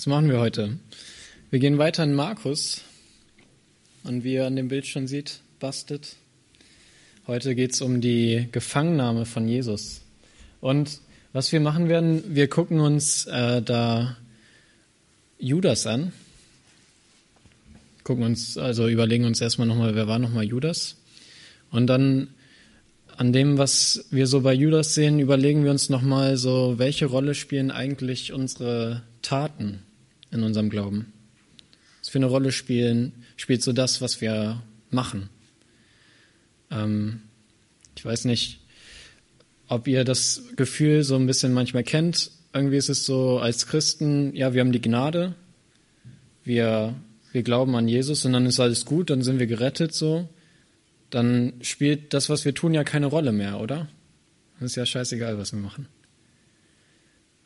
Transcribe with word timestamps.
Was 0.00 0.06
machen 0.06 0.30
wir 0.30 0.40
heute? 0.40 0.78
Wir 1.50 1.58
gehen 1.58 1.76
weiter 1.76 2.02
in 2.04 2.14
Markus. 2.14 2.80
Und 4.02 4.24
wie 4.24 4.32
ihr 4.32 4.46
an 4.46 4.56
dem 4.56 4.68
Bild 4.68 4.86
schon 4.86 5.06
sieht, 5.06 5.40
bastet. 5.58 6.16
Heute 7.26 7.54
geht 7.54 7.74
es 7.74 7.82
um 7.82 8.00
die 8.00 8.48
Gefangennahme 8.50 9.26
von 9.26 9.46
Jesus. 9.46 10.00
Und 10.62 11.00
was 11.34 11.52
wir 11.52 11.60
machen 11.60 11.90
werden, 11.90 12.34
wir 12.34 12.48
gucken 12.48 12.80
uns 12.80 13.26
äh, 13.26 13.60
da 13.60 14.16
Judas 15.38 15.86
an. 15.86 16.14
Gucken 18.02 18.24
uns, 18.24 18.56
also 18.56 18.88
überlegen 18.88 19.26
uns 19.26 19.42
erstmal 19.42 19.68
nochmal, 19.68 19.94
wer 19.96 20.08
war 20.08 20.18
nochmal 20.18 20.44
Judas? 20.44 20.96
Und 21.70 21.88
dann 21.88 22.28
an 23.18 23.34
dem, 23.34 23.58
was 23.58 24.06
wir 24.10 24.26
so 24.26 24.40
bei 24.40 24.54
Judas 24.54 24.94
sehen, 24.94 25.18
überlegen 25.18 25.62
wir 25.62 25.70
uns 25.70 25.90
nochmal 25.90 26.38
so, 26.38 26.78
welche 26.78 27.04
Rolle 27.04 27.34
spielen 27.34 27.70
eigentlich 27.70 28.32
unsere 28.32 29.02
Taten 29.20 29.80
in 30.30 30.42
unserem 30.42 30.70
Glauben? 30.70 31.12
Was 32.00 32.08
für 32.08 32.18
eine 32.18 32.26
Rolle 32.26 32.52
spielen, 32.52 33.12
spielt 33.36 33.62
so 33.62 33.72
das, 33.72 34.00
was 34.00 34.20
wir 34.20 34.62
machen? 34.90 35.28
Ähm, 36.70 37.22
ich 37.96 38.04
weiß 38.04 38.24
nicht, 38.24 38.60
ob 39.68 39.86
ihr 39.86 40.04
das 40.04 40.42
Gefühl 40.56 41.04
so 41.04 41.16
ein 41.16 41.26
bisschen 41.26 41.52
manchmal 41.52 41.84
kennt. 41.84 42.30
Irgendwie 42.52 42.76
ist 42.76 42.88
es 42.88 43.04
so, 43.04 43.38
als 43.38 43.66
Christen, 43.66 44.34
ja, 44.34 44.54
wir 44.54 44.60
haben 44.60 44.72
die 44.72 44.80
Gnade, 44.80 45.34
wir, 46.42 46.94
wir 47.32 47.42
glauben 47.42 47.76
an 47.76 47.86
Jesus 47.86 48.24
und 48.24 48.32
dann 48.32 48.46
ist 48.46 48.58
alles 48.58 48.84
gut, 48.84 49.10
dann 49.10 49.22
sind 49.22 49.38
wir 49.38 49.46
gerettet 49.46 49.94
so 49.94 50.28
dann 51.10 51.54
spielt 51.60 52.14
das, 52.14 52.30
was 52.30 52.44
wir 52.44 52.54
tun, 52.54 52.72
ja 52.72 52.84
keine 52.84 53.06
Rolle 53.06 53.32
mehr, 53.32 53.60
oder? 53.60 53.88
Das 54.58 54.72
ist 54.72 54.76
ja 54.76 54.86
scheißegal, 54.86 55.38
was 55.38 55.52
wir 55.52 55.60
machen. 55.60 55.88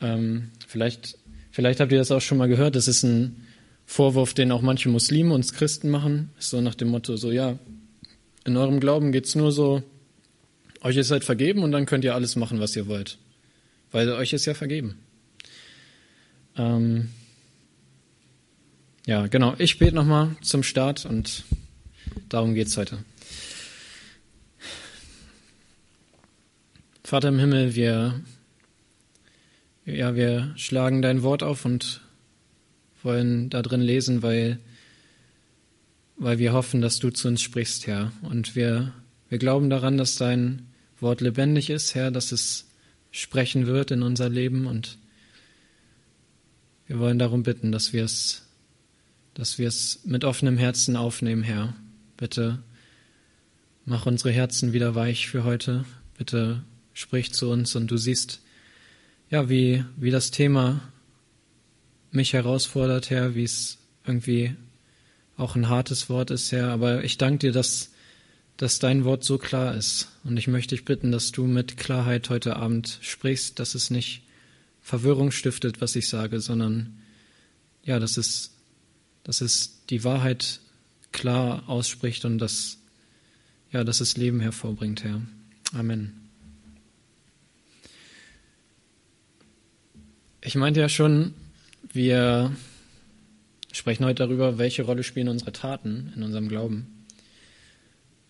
Ähm, 0.01 0.51
vielleicht, 0.67 1.17
vielleicht 1.55 1.79
habt 1.79 1.93
ihr 1.93 1.97
das 1.97 2.11
auch 2.11 2.19
schon 2.19 2.37
mal 2.37 2.49
gehört. 2.49 2.75
Das 2.75 2.89
ist 2.89 3.03
ein 3.03 3.47
Vorwurf, 3.85 4.33
den 4.33 4.51
auch 4.51 4.61
manche 4.61 4.89
Muslime 4.89 5.33
uns 5.33 5.53
Christen 5.53 5.89
machen. 5.89 6.31
So 6.37 6.59
nach 6.59 6.75
dem 6.75 6.89
Motto, 6.89 7.15
so 7.15 7.31
ja, 7.31 7.57
in 8.43 8.57
eurem 8.57 8.81
Glauben 8.81 9.13
geht's 9.13 9.35
nur 9.35 9.53
so, 9.53 9.81
euch 10.81 10.97
ist 10.97 11.11
halt 11.11 11.23
vergeben 11.23 11.63
und 11.63 11.71
dann 11.71 11.85
könnt 11.85 12.03
ihr 12.03 12.13
alles 12.13 12.35
machen, 12.35 12.59
was 12.59 12.75
ihr 12.75 12.87
wollt. 12.87 13.17
Weil 13.91 14.09
euch 14.09 14.33
ist 14.33 14.45
ja 14.45 14.53
vergeben. 14.53 14.97
Ähm, 16.57 17.09
ja, 19.07 19.27
genau. 19.27 19.55
Ich 19.57 19.79
bete 19.79 19.95
nochmal 19.95 20.35
zum 20.41 20.61
Start 20.61 21.05
und 21.05 21.45
darum 22.27 22.53
geht's 22.53 22.75
heute. 22.75 22.97
Vater 27.05 27.29
im 27.29 27.39
Himmel, 27.39 27.75
wir, 27.75 28.19
ja, 29.85 30.15
wir 30.15 30.53
schlagen 30.55 31.01
dein 31.01 31.23
Wort 31.23 31.43
auf 31.43 31.63
und 31.65 32.01
wollen 33.03 33.49
da 33.49 33.61
drin 33.61 33.81
lesen, 33.81 34.23
weil, 34.23 34.59
weil 36.17 36.39
wir 36.39 36.53
hoffen, 36.53 36.81
dass 36.81 36.99
du 36.99 37.11
zu 37.11 37.27
uns 37.27 37.41
sprichst, 37.41 37.85
Herr. 37.85 38.11
Und 38.23 38.55
wir, 38.55 38.93
wir 39.29 39.37
glauben 39.37 39.69
daran, 39.69 39.97
dass 39.97 40.15
dein 40.15 40.67
Wort 40.99 41.21
lebendig 41.21 41.69
ist, 41.69 41.93
Herr, 41.93 42.09
dass 42.09 42.31
es 42.31 42.67
sprechen 43.11 43.67
wird 43.67 43.91
in 43.91 44.01
unser 44.01 44.27
Leben 44.27 44.65
und 44.65 44.97
wir 46.87 46.99
wollen 46.99 47.17
darum 47.17 47.43
bitten, 47.43 47.71
dass 47.71 47.93
wir 47.93 48.03
es, 48.03 48.43
dass 49.33 49.57
wir 49.57 49.67
es 49.67 50.01
mit 50.03 50.23
offenem 50.23 50.57
Herzen 50.57 50.95
aufnehmen, 50.95 51.41
Herr. 51.41 51.75
Bitte 52.17 52.61
mach 53.85 54.05
unsere 54.05 54.31
Herzen 54.31 54.73
wieder 54.73 54.95
weich 54.95 55.27
für 55.27 55.43
heute. 55.43 55.85
Bitte 56.17 56.63
spricht 56.93 57.35
zu 57.35 57.49
uns 57.49 57.75
und 57.75 57.89
du 57.89 57.97
siehst, 57.97 58.41
ja, 59.35 59.49
wie, 59.49 59.83
wie 59.97 60.11
das 60.11 60.31
Thema 60.31 60.79
mich 62.09 62.31
herausfordert, 62.31 63.09
Herr, 63.09 63.35
wie 63.35 63.43
es 63.43 63.77
irgendwie 64.05 64.55
auch 65.35 65.57
ein 65.57 65.67
hartes 65.67 66.07
Wort 66.07 66.31
ist, 66.31 66.53
Herr, 66.53 66.69
aber 66.69 67.03
ich 67.03 67.17
danke 67.17 67.39
dir, 67.39 67.51
dass, 67.51 67.91
dass 68.55 68.79
dein 68.79 69.03
Wort 69.03 69.25
so 69.25 69.37
klar 69.37 69.75
ist. 69.75 70.07
Und 70.23 70.37
ich 70.37 70.47
möchte 70.47 70.73
dich 70.73 70.85
bitten, 70.85 71.11
dass 71.11 71.33
du 71.33 71.47
mit 71.47 71.75
Klarheit 71.75 72.29
heute 72.29 72.55
Abend 72.55 72.97
sprichst, 73.01 73.59
dass 73.59 73.75
es 73.75 73.89
nicht 73.89 74.21
Verwirrung 74.81 75.31
stiftet, 75.31 75.81
was 75.81 75.97
ich 75.97 76.07
sage, 76.07 76.39
sondern 76.39 76.97
ja, 77.83 77.99
dass 77.99 78.15
es, 78.15 78.51
dass 79.23 79.41
es 79.41 79.81
die 79.89 80.05
Wahrheit 80.05 80.61
klar 81.11 81.67
ausspricht 81.67 82.23
und 82.23 82.37
dass, 82.37 82.77
ja, 83.69 83.83
dass 83.83 83.99
es 83.99 84.15
Leben 84.15 84.39
hervorbringt, 84.39 85.03
Herr. 85.03 85.21
Amen. 85.73 86.24
Ich 90.45 90.53
meinte 90.53 90.79
ja 90.79 90.89
schon, 90.89 91.33
wir 91.91 92.55
sprechen 93.71 94.05
heute 94.05 94.27
darüber, 94.27 94.59
welche 94.59 94.83
Rolle 94.83 95.03
spielen 95.03 95.27
unsere 95.27 95.51
Taten 95.51 96.13
in 96.15 96.21
unserem 96.21 96.49
Glauben. 96.49 96.85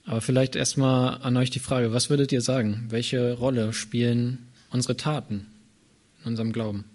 Aber 0.06 0.22
vielleicht 0.22 0.56
erstmal 0.56 1.22
an 1.22 1.36
euch 1.36 1.50
die 1.50 1.60
Frage, 1.60 1.92
was 1.92 2.10
würdet 2.10 2.32
ihr 2.32 2.40
sagen? 2.40 2.86
Welche 2.88 3.34
Rolle 3.34 3.74
spielen 3.74 4.48
unsere 4.70 4.96
Taten 4.96 5.48
in 6.22 6.30
unserem 6.30 6.54
Glauben? 6.54 6.86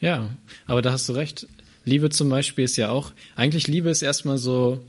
Ja, 0.00 0.30
aber 0.66 0.82
da 0.82 0.92
hast 0.92 1.08
du 1.08 1.12
recht. 1.12 1.46
Liebe 1.84 2.10
zum 2.10 2.28
Beispiel 2.28 2.64
ist 2.64 2.76
ja 2.76 2.90
auch, 2.90 3.12
eigentlich 3.36 3.68
Liebe 3.68 3.90
ist 3.90 4.02
erstmal 4.02 4.38
so, 4.38 4.84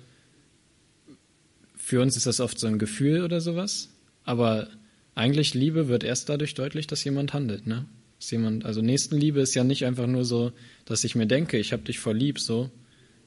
für 1.76 2.02
uns 2.02 2.16
ist 2.16 2.26
das 2.26 2.40
oft 2.40 2.60
so 2.60 2.68
ein 2.68 2.80
Gefühl 2.80 3.24
oder 3.24 3.42
sowas, 3.42 3.90
aber 4.24 4.70
eigentlich 5.16 5.54
Liebe 5.54 5.88
wird 5.88 6.04
erst 6.04 6.30
dadurch 6.30 6.54
deutlich, 6.54 6.88
dass 6.88 7.04
jemand 7.04 7.34
handelt, 7.34 7.68
ne? 7.68 7.86
Dass 8.20 8.32
jemand, 8.32 8.66
also 8.66 8.82
Nächstenliebe 8.82 9.42
ist 9.42 9.56
ja 9.56 9.64
nicht 9.64 9.86
einfach 9.86 10.08
nur 10.08 10.24
so, 10.24 10.52
dass 10.86 11.04
ich 11.04 11.16
mir 11.16 11.28
denke, 11.28 11.58
ich 11.58 11.74
habe 11.74 11.84
dich 11.84 12.00
voll 12.00 12.16
lieb, 12.16 12.40
so, 12.40 12.70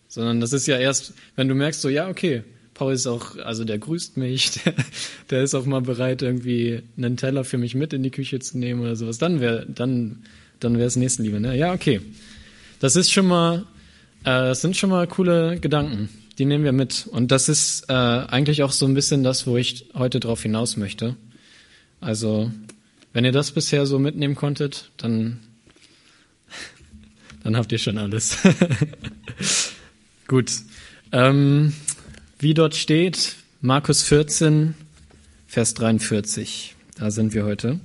sondern 0.08 0.40
das 0.40 0.52
ist 0.52 0.66
ja 0.66 0.78
erst, 0.78 1.14
wenn 1.36 1.48
du 1.48 1.54
merkst, 1.54 1.80
so, 1.80 1.88
ja, 1.88 2.08
okay, 2.08 2.44
Paul 2.74 2.92
ist 2.92 3.06
auch, 3.06 3.36
also 3.38 3.64
der 3.64 3.78
grüßt 3.78 4.16
mich, 4.16 4.52
der, 4.64 4.74
der 5.30 5.42
ist 5.42 5.54
auch 5.54 5.66
mal 5.66 5.82
bereit, 5.82 6.22
irgendwie 6.22 6.82
einen 6.96 7.16
Teller 7.16 7.44
für 7.44 7.58
mich 7.58 7.74
mit 7.74 7.92
in 7.92 8.02
die 8.02 8.10
Küche 8.10 8.38
zu 8.38 8.58
nehmen 8.58 8.80
oder 8.80 8.96
sowas, 8.96 9.18
dann 9.18 9.40
wäre, 9.40 9.66
dann, 9.68 10.24
dann 10.64 10.76
wäre 10.76 10.86
es 10.86 10.96
Nächstenliebe, 10.96 11.40
ne? 11.40 11.56
Ja, 11.56 11.72
okay. 11.72 12.00
Das 12.80 12.96
ist 12.96 13.12
schon 13.12 13.26
mal, 13.26 13.66
äh, 14.20 14.24
das 14.24 14.60
sind 14.60 14.76
schon 14.76 14.90
mal 14.90 15.06
coole 15.06 15.58
Gedanken. 15.60 16.08
Die 16.38 16.44
nehmen 16.44 16.64
wir 16.64 16.72
mit. 16.72 17.06
Und 17.06 17.30
das 17.30 17.48
ist 17.48 17.88
äh, 17.88 17.92
eigentlich 17.92 18.62
auch 18.62 18.72
so 18.72 18.86
ein 18.86 18.94
bisschen 18.94 19.22
das, 19.22 19.46
wo 19.46 19.56
ich 19.56 19.90
heute 19.94 20.20
drauf 20.20 20.42
hinaus 20.42 20.76
möchte. 20.76 21.16
Also, 22.00 22.50
wenn 23.12 23.24
ihr 23.24 23.32
das 23.32 23.52
bisher 23.52 23.86
so 23.86 23.98
mitnehmen 23.98 24.34
konntet, 24.34 24.90
dann, 24.96 25.40
dann 27.44 27.56
habt 27.56 27.70
ihr 27.70 27.78
schon 27.78 27.98
alles. 27.98 28.38
Gut. 30.26 30.50
Ähm, 31.12 31.72
wie 32.38 32.54
dort 32.54 32.74
steht, 32.74 33.36
Markus 33.60 34.02
14, 34.02 34.74
Vers 35.46 35.74
43. 35.74 36.74
Da 36.96 37.10
sind 37.10 37.32
wir 37.32 37.44
heute. 37.44 37.78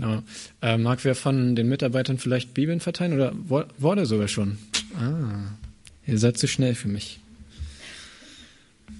Genau. 0.00 0.22
Äh, 0.62 0.78
mag 0.78 1.04
wer 1.04 1.14
von 1.14 1.54
den 1.54 1.68
Mitarbeitern 1.68 2.16
vielleicht 2.16 2.54
Bibeln 2.54 2.80
verteilen 2.80 3.12
oder 3.12 3.34
wurde 3.36 4.06
sogar 4.06 4.28
schon? 4.28 4.56
Ah, 4.98 5.52
ihr 6.06 6.18
seid 6.18 6.38
zu 6.38 6.48
schnell 6.48 6.74
für 6.74 6.88
mich. 6.88 7.20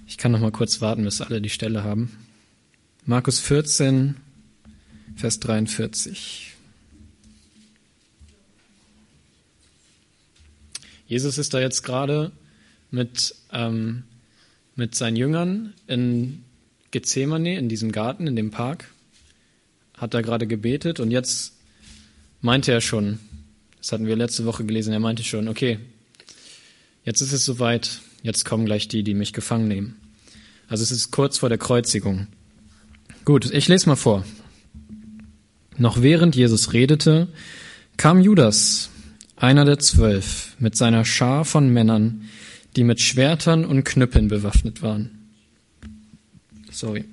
Ich 0.07 0.19
kann 0.19 0.31
noch 0.31 0.41
mal 0.41 0.53
kurz 0.53 0.83
warten, 0.83 1.05
bis 1.05 1.23
alle 1.23 1.41
die 1.41 1.49
Stelle 1.49 1.85
haben. 1.85 2.11
Markus 3.07 3.41
14, 3.41 4.17
Vers 5.17 5.41
43. 5.41 6.53
Jesus 11.07 11.39
ist 11.39 11.55
da 11.55 11.61
jetzt 11.61 11.83
gerade 11.83 12.31
mit, 12.91 13.35
ähm, 13.53 14.03
mit 14.77 14.95
seinen 14.95 15.17
Jüngern 15.17 15.73
in 15.87 16.45
Gethsemane, 16.91 17.57
in 17.57 17.71
diesem 17.71 17.91
Garten, 17.91 18.27
in 18.27 18.37
dem 18.37 18.51
Park, 18.51 18.91
hat 20.01 20.15
er 20.15 20.23
gerade 20.23 20.47
gebetet 20.47 20.99
und 20.99 21.11
jetzt 21.11 21.53
meinte 22.41 22.73
er 22.73 22.81
schon, 22.81 23.19
das 23.79 23.93
hatten 23.93 24.07
wir 24.07 24.17
letzte 24.17 24.47
Woche 24.47 24.65
gelesen, 24.65 24.93
er 24.93 25.01
meinte 25.01 25.23
schon, 25.23 25.47
okay, 25.47 25.79
jetzt 27.05 27.21
ist 27.21 27.33
es 27.33 27.45
soweit, 27.45 28.01
jetzt 28.23 28.45
kommen 28.45 28.65
gleich 28.65 28.89
die, 28.89 29.03
die 29.03 29.15
mich 29.15 29.33
gefangen 29.33 29.69
nehmen. 29.69 29.97
Also 30.69 30.83
es 30.83 30.91
ist 30.91 31.11
kurz 31.11 31.39
vor 31.39 31.49
der 31.49 31.59
Kreuzigung. 31.59 32.29
Gut, 33.25 33.53
ich 33.53 33.69
lese 33.69 33.89
mal 33.89 33.97
vor. 33.97 34.25
Noch 35.77 36.01
während 36.01 36.35
Jesus 36.35 36.73
redete, 36.73 37.29
kam 37.97 38.21
Judas, 38.21 38.91
einer 39.37 39.65
der 39.65 39.79
zwölf, 39.79 40.55
mit 40.59 40.77
seiner 40.77 41.05
Schar 41.05 41.45
von 41.45 41.69
Männern, 41.69 42.23
die 42.77 42.85
mit 42.85 43.01
Schwertern 43.01 43.65
und 43.65 43.85
Knüppeln 43.85 44.29
bewaffnet 44.29 44.83
waren. 44.83 45.11
Sorry. 46.71 47.05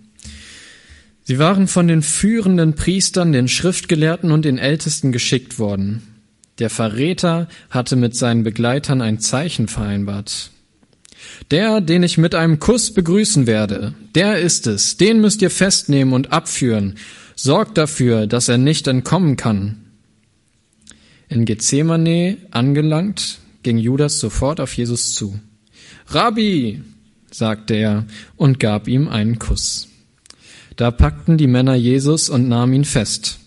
Sie 1.27 1.39
waren 1.39 1.68
von 1.68 1.89
den 1.89 2.03
führenden 2.03 2.75
Priestern, 2.75 3.33
den 3.33 3.50
Schriftgelehrten 3.50 4.31
und 4.31 4.45
den 4.45 4.57
Ältesten 4.57 5.12
geschickt 5.12 5.59
worden. 5.59 6.01
Der 6.57 6.69
Verräter 6.69 7.50
hatte 7.69 7.97
mit 7.97 8.15
seinen 8.15 8.44
Begleitern 8.44 9.01
ein 9.01 9.19
Zeichen 9.19 9.68
vereinbart. 9.68 10.51
Der, 11.51 11.81
den 11.81 12.01
ich 12.03 12.18
mit 12.18 12.33
einem 12.33 12.59
Kuss 12.59 12.94
begrüßen 12.94 13.45
werde, 13.45 13.94
der 14.15 14.39
ist 14.39 14.68
es, 14.68 14.95
den 14.95 15.19
müsst 15.19 15.41
ihr 15.41 15.50
festnehmen 15.50 16.13
und 16.13 16.31
abführen. 16.31 16.95
Sorgt 17.35 17.77
dafür, 17.77 18.25
dass 18.25 18.47
er 18.47 18.57
nicht 18.57 18.88
entkommen 18.88 19.35
kann. 19.35 19.83
In 21.27 21.44
Gethsemane 21.44 22.38
angelangt, 22.51 23.39
ging 23.63 23.77
Judas 23.77 24.21
sofort 24.21 24.62
auf 24.62 24.71
Jesus 24.77 25.13
zu. 25.13 25.38
Rabbi, 26.07 26.83
sagte 27.30 27.73
er 27.73 28.06
und 28.38 28.62
gab 28.62 28.88
ihm 28.88 29.09
einen 29.09 29.39
Kuss. 29.39 29.89
Da 30.77 30.91
packten 30.91 31.38
die 31.38 31.47
Männer 31.47 31.75
Jesus 31.75 32.29
und 32.29 32.47
nahmen 32.47 32.74
ihn 32.74 32.85
fest. 32.85 33.39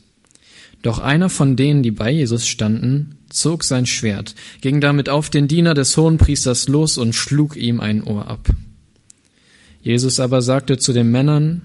Doch 0.82 0.98
einer 0.98 1.28
von 1.28 1.56
denen, 1.56 1.82
die 1.82 1.92
bei 1.92 2.10
Jesus 2.10 2.46
standen, 2.46 3.18
zog 3.28 3.64
sein 3.64 3.86
Schwert, 3.86 4.34
ging 4.60 4.80
damit 4.80 5.08
auf 5.08 5.30
den 5.30 5.46
Diener 5.46 5.74
des 5.74 5.96
Hohenpriesters 5.96 6.68
los 6.68 6.98
und 6.98 7.14
schlug 7.14 7.56
ihm 7.56 7.80
ein 7.80 8.02
Ohr 8.02 8.26
ab. 8.26 8.48
Jesus 9.80 10.18
aber 10.20 10.42
sagte 10.42 10.76
zu 10.78 10.92
den 10.92 11.10
Männern, 11.10 11.62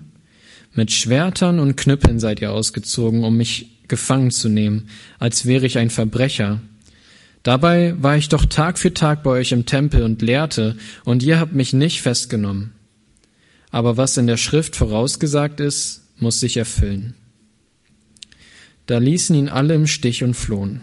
mit 0.74 0.92
Schwertern 0.92 1.60
und 1.60 1.78
Knüppeln 1.78 2.20
seid 2.20 2.42
ihr 2.42 2.52
ausgezogen, 2.52 3.24
um 3.24 3.36
mich 3.36 3.80
gefangen 3.88 4.30
zu 4.32 4.50
nehmen, 4.50 4.90
als 5.20 5.46
wäre 5.46 5.66
ich 5.66 5.78
ein 5.78 5.90
Verbrecher. 5.90 6.62
Dabei 7.44 7.96
war 8.02 8.18
ich 8.18 8.30
doch 8.30 8.46
Tag 8.46 8.78
für 8.78 8.94
Tag 8.94 9.24
bei 9.24 9.32
euch 9.32 9.52
im 9.52 9.66
Tempel 9.66 10.04
und 10.04 10.22
lehrte, 10.22 10.76
und 11.06 11.24
ihr 11.24 11.40
habt 11.40 11.54
mich 11.54 11.74
nicht 11.74 12.02
festgenommen. 12.02 12.75
Aber 13.76 13.98
was 13.98 14.16
in 14.16 14.26
der 14.26 14.38
Schrift 14.38 14.78
vorausgesagt 14.78 15.60
ist, 15.60 16.04
muss 16.18 16.40
sich 16.40 16.56
erfüllen. 16.56 17.14
Da 18.86 19.00
ließen 19.00 19.36
ihn 19.36 19.50
alle 19.50 19.76
im 19.76 19.86
Stich 19.86 20.24
und 20.24 20.34
flohen. 20.34 20.80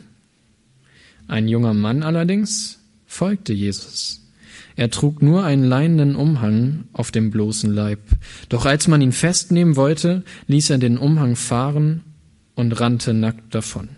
Ein 1.27 1.49
junger 1.49 1.73
Mann 1.73 2.03
allerdings 2.03 2.81
folgte 3.07 3.55
Jesus. 3.55 4.21
Er 4.77 4.91
trug 4.91 5.23
nur 5.23 5.43
einen 5.43 5.65
leinenen 5.65 6.15
Umhang 6.15 6.85
auf 6.93 7.11
dem 7.11 7.31
bloßen 7.31 7.73
Leib. 7.73 8.01
Doch 8.51 8.67
als 8.67 8.89
man 8.89 9.01
ihn 9.01 9.13
festnehmen 9.13 9.77
wollte, 9.77 10.23
ließ 10.49 10.69
er 10.69 10.77
den 10.77 10.99
Umhang 10.99 11.35
fahren 11.35 12.03
und 12.57 12.79
rannte 12.79 13.15
nackt 13.15 13.55
davon. 13.55 13.89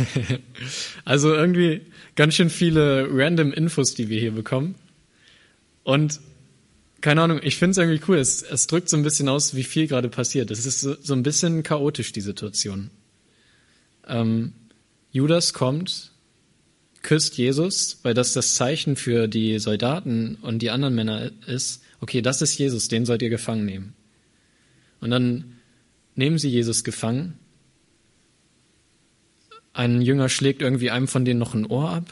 also 1.04 1.34
irgendwie 1.34 1.82
ganz 2.14 2.34
schön 2.34 2.50
viele 2.50 3.08
random 3.10 3.52
Infos, 3.52 3.94
die 3.94 4.08
wir 4.08 4.20
hier 4.20 4.32
bekommen. 4.32 4.74
Und 5.84 6.20
keine 7.00 7.22
Ahnung, 7.22 7.40
ich 7.42 7.56
finde 7.56 7.72
es 7.72 7.78
irgendwie 7.78 8.00
cool. 8.08 8.18
Es, 8.18 8.42
es, 8.42 8.66
drückt 8.66 8.88
so 8.88 8.96
ein 8.96 9.02
bisschen 9.02 9.28
aus, 9.28 9.54
wie 9.54 9.64
viel 9.64 9.88
gerade 9.88 10.08
passiert. 10.08 10.50
Es 10.50 10.64
ist 10.64 10.80
so, 10.80 10.96
so, 11.00 11.14
ein 11.14 11.22
bisschen 11.22 11.62
chaotisch, 11.62 12.12
die 12.12 12.20
Situation. 12.20 12.90
Ähm, 14.06 14.52
Judas 15.10 15.52
kommt, 15.52 16.12
küsst 17.02 17.36
Jesus, 17.36 17.98
weil 18.02 18.14
das 18.14 18.32
das 18.32 18.54
Zeichen 18.54 18.96
für 18.96 19.26
die 19.26 19.58
Soldaten 19.58 20.36
und 20.42 20.60
die 20.60 20.70
anderen 20.70 20.94
Männer 20.94 21.32
ist, 21.46 21.82
okay, 22.00 22.22
das 22.22 22.40
ist 22.40 22.56
Jesus, 22.56 22.88
den 22.88 23.04
sollt 23.04 23.22
ihr 23.22 23.30
gefangen 23.30 23.66
nehmen. 23.66 23.94
Und 25.00 25.10
dann 25.10 25.56
nehmen 26.14 26.38
sie 26.38 26.48
Jesus 26.48 26.84
gefangen. 26.84 27.38
Ein 29.72 30.02
Jünger 30.02 30.28
schlägt 30.28 30.62
irgendwie 30.62 30.90
einem 30.90 31.08
von 31.08 31.24
denen 31.24 31.40
noch 31.40 31.54
ein 31.54 31.66
Ohr 31.66 31.90
ab. 31.90 32.04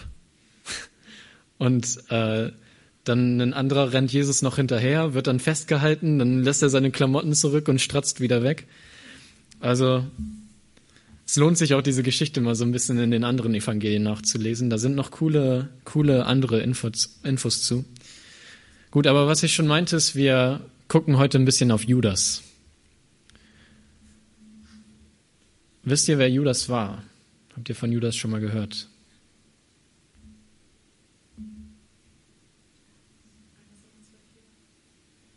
Und 1.58 1.98
äh, 2.10 2.52
dann 3.04 3.40
ein 3.40 3.54
anderer 3.54 3.92
rennt 3.92 4.12
Jesus 4.12 4.42
noch 4.42 4.56
hinterher, 4.56 5.14
wird 5.14 5.26
dann 5.26 5.40
festgehalten, 5.40 6.18
dann 6.18 6.42
lässt 6.42 6.62
er 6.62 6.68
seine 6.68 6.90
Klamotten 6.90 7.34
zurück 7.34 7.68
und 7.68 7.80
stratzt 7.80 8.20
wieder 8.20 8.42
weg. 8.42 8.66
Also 9.58 10.04
es 11.26 11.36
lohnt 11.36 11.56
sich 11.56 11.74
auch 11.74 11.82
diese 11.82 12.02
Geschichte 12.02 12.40
mal 12.40 12.54
so 12.54 12.64
ein 12.64 12.72
bisschen 12.72 12.98
in 12.98 13.10
den 13.10 13.24
anderen 13.24 13.54
Evangelien 13.54 14.02
nachzulesen. 14.02 14.68
Da 14.68 14.78
sind 14.78 14.96
noch 14.96 15.10
coole, 15.10 15.68
coole 15.84 16.26
andere 16.26 16.60
Infos, 16.60 17.20
Infos 17.22 17.62
zu. 17.62 17.84
Gut, 18.90 19.06
aber 19.06 19.26
was 19.26 19.42
ich 19.42 19.54
schon 19.54 19.66
meinte, 19.66 19.96
ist, 19.96 20.14
wir 20.14 20.60
gucken 20.88 21.18
heute 21.18 21.38
ein 21.38 21.44
bisschen 21.44 21.70
auf 21.70 21.84
Judas. 21.84 22.42
Wisst 25.84 26.08
ihr, 26.08 26.18
wer 26.18 26.28
Judas 26.28 26.68
war? 26.68 27.02
Habt 27.60 27.68
ihr 27.68 27.74
von 27.74 27.92
Judas 27.92 28.16
schon 28.16 28.30
mal 28.30 28.40
gehört? 28.40 28.88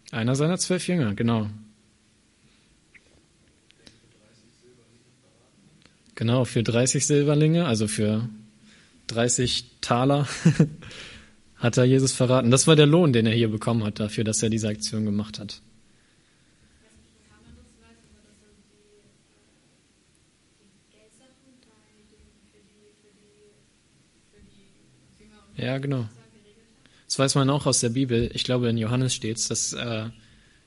Einer 0.10 0.34
seiner 0.36 0.58
zwölf 0.58 0.88
Jünger, 0.88 1.16
genau. 1.16 1.50
Genau, 6.16 6.46
für 6.46 6.64
30 6.64 7.06
Silberlinge, 7.06 7.66
also 7.66 7.90
für 7.90 8.30
30 9.08 9.82
Taler 9.82 10.26
hat 11.58 11.76
er 11.76 11.84
Jesus 11.84 12.14
verraten. 12.14 12.52
Das 12.52 12.68
war 12.68 12.78
der 12.78 12.86
Lohn, 12.86 13.12
den 13.12 13.26
er 13.26 13.34
hier 13.34 13.50
bekommen 13.50 13.84
hat 13.84 14.00
dafür, 14.00 14.24
dass 14.24 14.42
er 14.42 14.50
diese 14.50 14.70
Aktion 14.70 15.04
gemacht 15.04 15.40
hat. 15.40 15.62
Ja, 25.64 25.78
genau. 25.78 26.10
Das 27.08 27.18
weiß 27.18 27.36
man 27.36 27.50
auch 27.50 27.66
aus 27.66 27.80
der 27.80 27.90
Bibel. 27.90 28.30
Ich 28.34 28.44
glaube, 28.44 28.68
in 28.68 28.78
Johannes 28.78 29.16
steht 29.16 29.38
es, 29.38 29.48
dass 29.48 29.72
äh, 29.72 30.10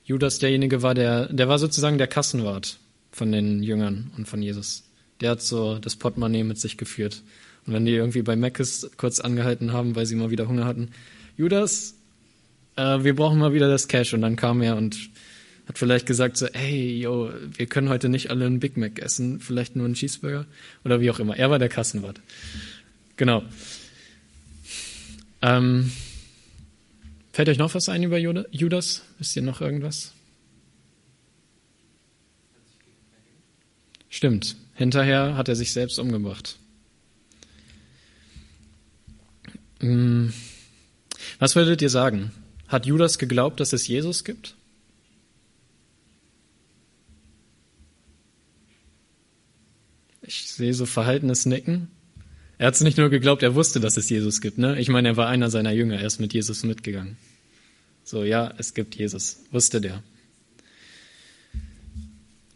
Judas 0.06 0.38
derjenige 0.38 0.80
war, 0.80 0.94
der, 0.94 1.30
der 1.30 1.48
war 1.48 1.58
sozusagen 1.58 1.98
der 1.98 2.06
Kassenwart 2.06 2.78
von 3.12 3.30
den 3.30 3.62
Jüngern 3.62 4.10
und 4.16 4.26
von 4.26 4.40
Jesus. 4.40 4.84
Der 5.20 5.32
hat 5.32 5.42
so 5.42 5.78
das 5.78 5.96
Portemonnaie 5.96 6.44
mit 6.44 6.58
sich 6.58 6.78
geführt. 6.78 7.22
Und 7.66 7.74
wenn 7.74 7.84
die 7.84 7.92
irgendwie 7.92 8.22
bei 8.22 8.36
Meckes 8.36 8.90
kurz 8.96 9.20
angehalten 9.20 9.74
haben, 9.74 9.96
weil 9.96 10.06
sie 10.06 10.14
mal 10.14 10.30
wieder 10.30 10.48
Hunger 10.48 10.64
hatten, 10.64 10.92
Judas, 11.36 11.94
äh, 12.76 13.04
wir 13.04 13.14
brauchen 13.14 13.38
mal 13.38 13.52
wieder 13.52 13.68
das 13.68 13.88
Cash. 13.88 14.14
Und 14.14 14.22
dann 14.22 14.36
kam 14.36 14.62
er 14.62 14.78
und 14.78 15.10
Hat 15.68 15.78
vielleicht 15.78 16.06
gesagt 16.06 16.38
so, 16.38 16.46
hey, 16.52 16.96
yo, 17.00 17.30
wir 17.54 17.66
können 17.66 17.90
heute 17.90 18.08
nicht 18.08 18.30
alle 18.30 18.46
einen 18.46 18.60
Big 18.60 18.78
Mac 18.78 18.98
essen, 19.00 19.40
vielleicht 19.40 19.76
nur 19.76 19.84
einen 19.84 19.94
Cheeseburger 19.94 20.46
oder 20.84 21.02
wie 21.02 21.10
auch 21.10 21.18
immer. 21.18 21.36
Er 21.36 21.50
war 21.50 21.58
der 21.58 21.68
Kassenwart. 21.68 22.20
Genau. 23.16 23.42
Ähm, 25.46 25.92
fällt 27.32 27.48
euch 27.48 27.58
noch 27.58 27.72
was 27.74 27.88
ein 27.88 28.02
über 28.02 28.18
Judas? 28.18 29.02
Wisst 29.18 29.36
ihr 29.36 29.42
noch 29.42 29.60
irgendwas? 29.60 30.12
Stimmt. 34.08 34.56
Hinterher 34.74 35.36
hat 35.36 35.48
er 35.48 35.54
sich 35.54 35.72
selbst 35.72 36.00
umgebracht. 36.00 36.58
Hm. 39.78 40.32
Was 41.38 41.54
würdet 41.54 41.80
ihr 41.80 41.90
sagen? 41.90 42.32
Hat 42.66 42.86
Judas 42.86 43.16
geglaubt, 43.16 43.60
dass 43.60 43.72
es 43.72 43.86
Jesus 43.86 44.24
gibt? 44.24 44.56
Ich 50.22 50.50
sehe 50.50 50.74
so 50.74 50.86
verhaltenes 50.86 51.46
Nicken. 51.46 51.88
Er 52.58 52.68
hat 52.68 52.74
es 52.74 52.80
nicht 52.80 52.96
nur 52.96 53.10
geglaubt, 53.10 53.42
er 53.42 53.54
wusste, 53.54 53.80
dass 53.80 53.96
es 53.96 54.08
Jesus 54.08 54.40
gibt. 54.40 54.58
Ne? 54.58 54.80
Ich 54.80 54.88
meine, 54.88 55.08
er 55.08 55.16
war 55.16 55.28
einer 55.28 55.50
seiner 55.50 55.72
Jünger, 55.72 55.98
er 55.98 56.06
ist 56.06 56.20
mit 56.20 56.32
Jesus 56.32 56.64
mitgegangen. 56.64 57.16
So, 58.02 58.24
ja, 58.24 58.54
es 58.56 58.72
gibt 58.72 58.94
Jesus, 58.94 59.40
wusste 59.50 59.80
der. 59.80 60.02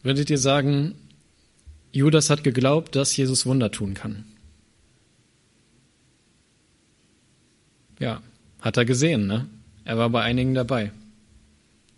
Würdet 0.03 0.31
ihr 0.31 0.39
sagen, 0.39 0.95
Judas 1.93 2.31
hat 2.31 2.45
geglaubt, 2.45 2.97
dass 2.97 3.17
Jesus 3.17 3.45
Wunder 3.45 3.71
tun 3.71 3.95
kann? 3.95 4.25
Ja, 7.99 8.23
hat 8.61 8.77
er 8.79 8.85
gesehen, 8.87 9.27
ne? 9.27 9.47
Er 9.85 9.99
war 9.99 10.09
bei 10.09 10.23
einigen 10.23 10.55
dabei. 10.55 10.93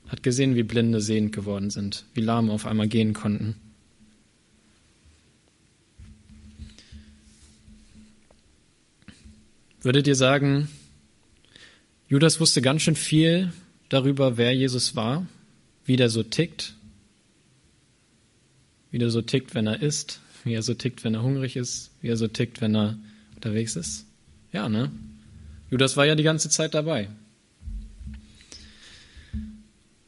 Hat 0.09 0.23
gesehen, 0.23 0.56
wie 0.56 0.62
Blinde 0.62 1.00
sehend 1.00 1.32
geworden 1.32 1.71
sind, 1.71 2.04
wie 2.14 2.21
Lahme 2.21 2.52
auf 2.52 2.66
einmal 2.66 2.88
gehen 2.88 3.12
konnten. 3.12 3.56
Würdet 9.83 10.07
ihr 10.07 10.15
sagen, 10.15 10.69
Judas 12.09 12.39
wusste 12.39 12.62
ganz 12.62 12.83
schön 12.83 12.95
viel 12.95 13.53
darüber, 13.89 14.37
wer 14.37 14.55
Jesus 14.55 14.95
war, 14.95 15.27
wie 15.85 15.97
der 15.97 16.09
so 16.09 16.23
tickt, 16.23 16.77
wie 18.93 18.99
der 18.99 19.11
so 19.11 19.23
tickt, 19.23 19.57
wenn 19.57 19.67
er 19.67 19.83
isst, 19.83 20.21
wie 20.45 20.55
er 20.55 20.62
so 20.62 20.75
tickt, 20.75 21.03
wenn 21.03 21.15
er 21.15 21.25
hungrig 21.25 21.57
ist, 21.57 21.91
wie 22.01 22.09
er 22.09 22.17
so 22.17 22.29
tickt, 22.29 22.61
wenn 22.61 22.77
er 22.77 22.97
unterwegs 23.35 23.75
ist? 23.75 24.07
Ja, 24.53 24.69
ne? 24.69 24.93
Judas 25.69 25.97
war 25.97 26.07
ja 26.07 26.15
die 26.15 26.23
ganze 26.23 26.49
Zeit 26.49 26.75
dabei. 26.75 27.09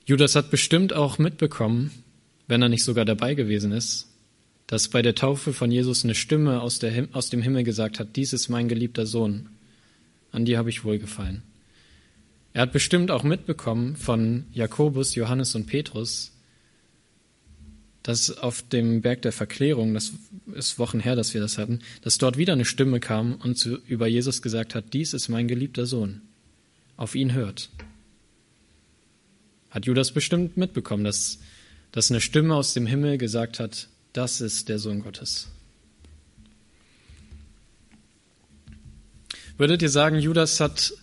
Judas 0.06 0.36
hat 0.36 0.52
bestimmt 0.52 0.92
auch 0.92 1.18
mitbekommen, 1.18 1.90
wenn 2.46 2.62
er 2.62 2.68
nicht 2.68 2.84
sogar 2.84 3.04
dabei 3.04 3.34
gewesen 3.34 3.72
ist, 3.72 4.06
dass 4.68 4.88
bei 4.88 5.02
der 5.02 5.16
Taufe 5.16 5.52
von 5.52 5.72
Jesus 5.72 6.04
eine 6.04 6.14
Stimme 6.14 6.60
aus, 6.60 6.78
der, 6.78 7.08
aus 7.12 7.30
dem 7.30 7.42
Himmel 7.42 7.64
gesagt 7.64 7.98
hat, 7.98 8.14
dies 8.14 8.32
ist 8.32 8.48
mein 8.48 8.68
geliebter 8.68 9.06
Sohn, 9.06 9.48
an 10.34 10.44
dir 10.44 10.58
habe 10.58 10.70
ich 10.70 10.84
wohlgefallen. 10.84 11.42
Er 12.52 12.62
hat 12.62 12.72
bestimmt 12.72 13.10
auch 13.10 13.22
mitbekommen 13.22 13.96
von 13.96 14.44
Jakobus, 14.52 15.14
Johannes 15.14 15.54
und 15.54 15.66
Petrus, 15.66 16.32
dass 18.02 18.36
auf 18.36 18.62
dem 18.62 19.00
Berg 19.00 19.22
der 19.22 19.32
Verklärung, 19.32 19.94
das 19.94 20.12
ist 20.54 20.78
Wochen 20.78 21.00
her, 21.00 21.16
dass 21.16 21.34
wir 21.34 21.40
das 21.40 21.56
hatten, 21.56 21.80
dass 22.02 22.18
dort 22.18 22.36
wieder 22.36 22.52
eine 22.52 22.64
Stimme 22.64 23.00
kam 23.00 23.36
und 23.36 23.56
zu, 23.56 23.78
über 23.86 24.06
Jesus 24.06 24.42
gesagt 24.42 24.74
hat, 24.74 24.92
dies 24.92 25.14
ist 25.14 25.28
mein 25.28 25.48
geliebter 25.48 25.86
Sohn, 25.86 26.20
auf 26.96 27.14
ihn 27.14 27.32
hört. 27.32 27.70
Hat 29.70 29.86
Judas 29.86 30.12
bestimmt 30.12 30.56
mitbekommen, 30.56 31.02
dass, 31.02 31.38
dass 31.92 32.10
eine 32.10 32.20
Stimme 32.20 32.54
aus 32.54 32.74
dem 32.74 32.86
Himmel 32.86 33.18
gesagt 33.18 33.58
hat, 33.58 33.88
das 34.12 34.40
ist 34.40 34.68
der 34.68 34.78
Sohn 34.78 35.02
Gottes. 35.02 35.48
Würdet 39.56 39.82
ihr 39.82 39.90
sagen, 39.90 40.18
Judas 40.18 40.58
hat, 40.60 40.94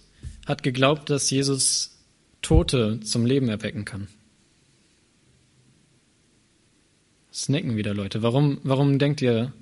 hat 0.46 0.64
geglaubt, 0.64 1.10
dass 1.10 1.30
Jesus 1.30 1.98
Tote 2.42 3.00
zum 3.00 3.26
Leben 3.26 3.48
erwecken 3.48 3.86
kann? 3.86 4.08
Snacken 7.34 7.78
wieder 7.78 7.94
Leute. 7.94 8.24
Warum, 8.24 8.60
warum 8.64 9.00
denkt 9.00 9.22
ihr, 9.22 9.54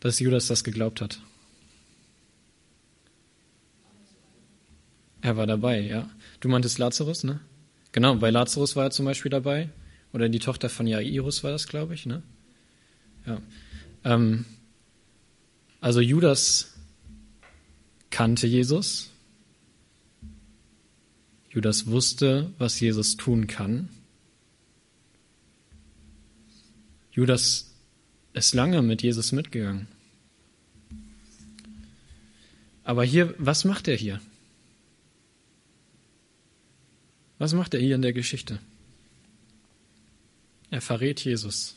dass 0.00 0.18
Judas 0.18 0.48
das 0.48 0.64
geglaubt 0.64 1.00
hat? 1.00 1.20
Er 5.22 5.38
war 5.38 5.46
dabei, 5.46 5.80
ja. 5.80 6.10
Du 6.40 6.50
meintest 6.50 6.78
Lazarus, 6.78 7.24
ne? 7.24 7.40
Genau, 7.92 8.16
bei 8.16 8.28
Lazarus 8.28 8.76
war 8.76 8.84
er 8.84 8.90
zum 8.90 9.06
Beispiel 9.06 9.30
dabei. 9.30 9.70
Oder 10.12 10.28
die 10.28 10.38
Tochter 10.38 10.68
von 10.68 10.86
Jairus 10.86 11.42
war 11.42 11.52
das, 11.52 11.66
glaube 11.66 11.94
ich, 11.94 12.04
ne? 12.04 12.22
Ja. 13.26 13.40
Ähm, 14.04 14.44
also 15.80 16.00
Judas 16.00 16.73
kannte 18.14 18.46
Jesus. 18.46 19.10
Judas 21.50 21.88
wusste, 21.88 22.52
was 22.58 22.78
Jesus 22.78 23.16
tun 23.16 23.48
kann. 23.48 23.88
Judas 27.10 27.72
ist 28.32 28.54
lange 28.54 28.82
mit 28.82 29.02
Jesus 29.02 29.32
mitgegangen. 29.32 29.88
Aber 32.84 33.02
hier, 33.02 33.34
was 33.38 33.64
macht 33.64 33.88
er 33.88 33.96
hier? 33.96 34.20
Was 37.38 37.52
macht 37.52 37.74
er 37.74 37.80
hier 37.80 37.96
in 37.96 38.02
der 38.02 38.12
Geschichte? 38.12 38.60
Er 40.70 40.80
verrät 40.80 41.24
Jesus. 41.24 41.74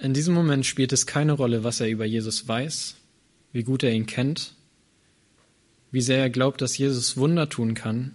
In 0.00 0.14
diesem 0.14 0.32
Moment 0.32 0.64
spielt 0.64 0.92
es 0.92 1.06
keine 1.06 1.32
Rolle, 1.32 1.62
was 1.62 1.80
er 1.80 1.90
über 1.90 2.06
Jesus 2.06 2.48
weiß, 2.48 2.96
wie 3.52 3.64
gut 3.64 3.82
er 3.82 3.92
ihn 3.92 4.06
kennt, 4.06 4.54
wie 5.92 6.00
sehr 6.00 6.18
er 6.18 6.30
glaubt, 6.30 6.62
dass 6.62 6.78
Jesus 6.78 7.18
Wunder 7.18 7.50
tun 7.50 7.74
kann, 7.74 8.12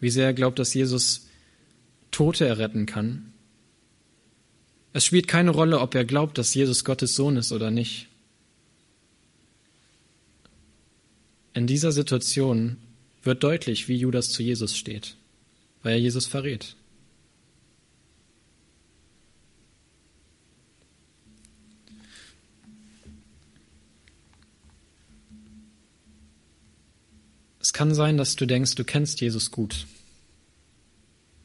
wie 0.00 0.10
sehr 0.10 0.26
er 0.26 0.34
glaubt, 0.34 0.58
dass 0.58 0.74
Jesus 0.74 1.28
Tote 2.10 2.44
erretten 2.44 2.86
kann. 2.86 3.32
Es 4.92 5.04
spielt 5.04 5.28
keine 5.28 5.50
Rolle, 5.50 5.78
ob 5.78 5.94
er 5.94 6.04
glaubt, 6.04 6.38
dass 6.38 6.54
Jesus 6.54 6.84
Gottes 6.84 7.14
Sohn 7.14 7.36
ist 7.36 7.52
oder 7.52 7.70
nicht. 7.70 8.08
In 11.54 11.68
dieser 11.68 11.92
Situation 11.92 12.78
wird 13.22 13.44
deutlich, 13.44 13.86
wie 13.86 13.96
Judas 13.96 14.30
zu 14.30 14.42
Jesus 14.42 14.76
steht, 14.76 15.14
weil 15.84 15.92
er 15.92 16.00
Jesus 16.00 16.26
verrät. 16.26 16.74
Es 27.72 27.78
kann 27.78 27.94
sein, 27.94 28.18
dass 28.18 28.36
du 28.36 28.44
denkst, 28.44 28.74
du 28.74 28.84
kennst 28.84 29.22
Jesus 29.22 29.50
gut. 29.50 29.86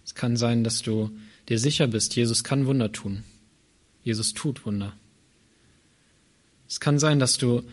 Es 0.03 0.13
kann 0.13 0.36
sein, 0.36 0.65
dass 0.65 0.81
du 0.81 1.10
dir 1.48 1.57
sicher 1.57 1.88
bist, 1.88 2.17
Jesus 2.17 2.43
kann 2.43 2.65
Wunder 2.65 2.91
tun. 2.91 3.24
Jesus 4.03 4.34
tut 4.34 4.65
Wunder. 4.65 4.91
Es 6.67 6.81
kann 6.81 7.00
sein, 7.00 7.19
dass 7.19 7.38
du 7.38 7.63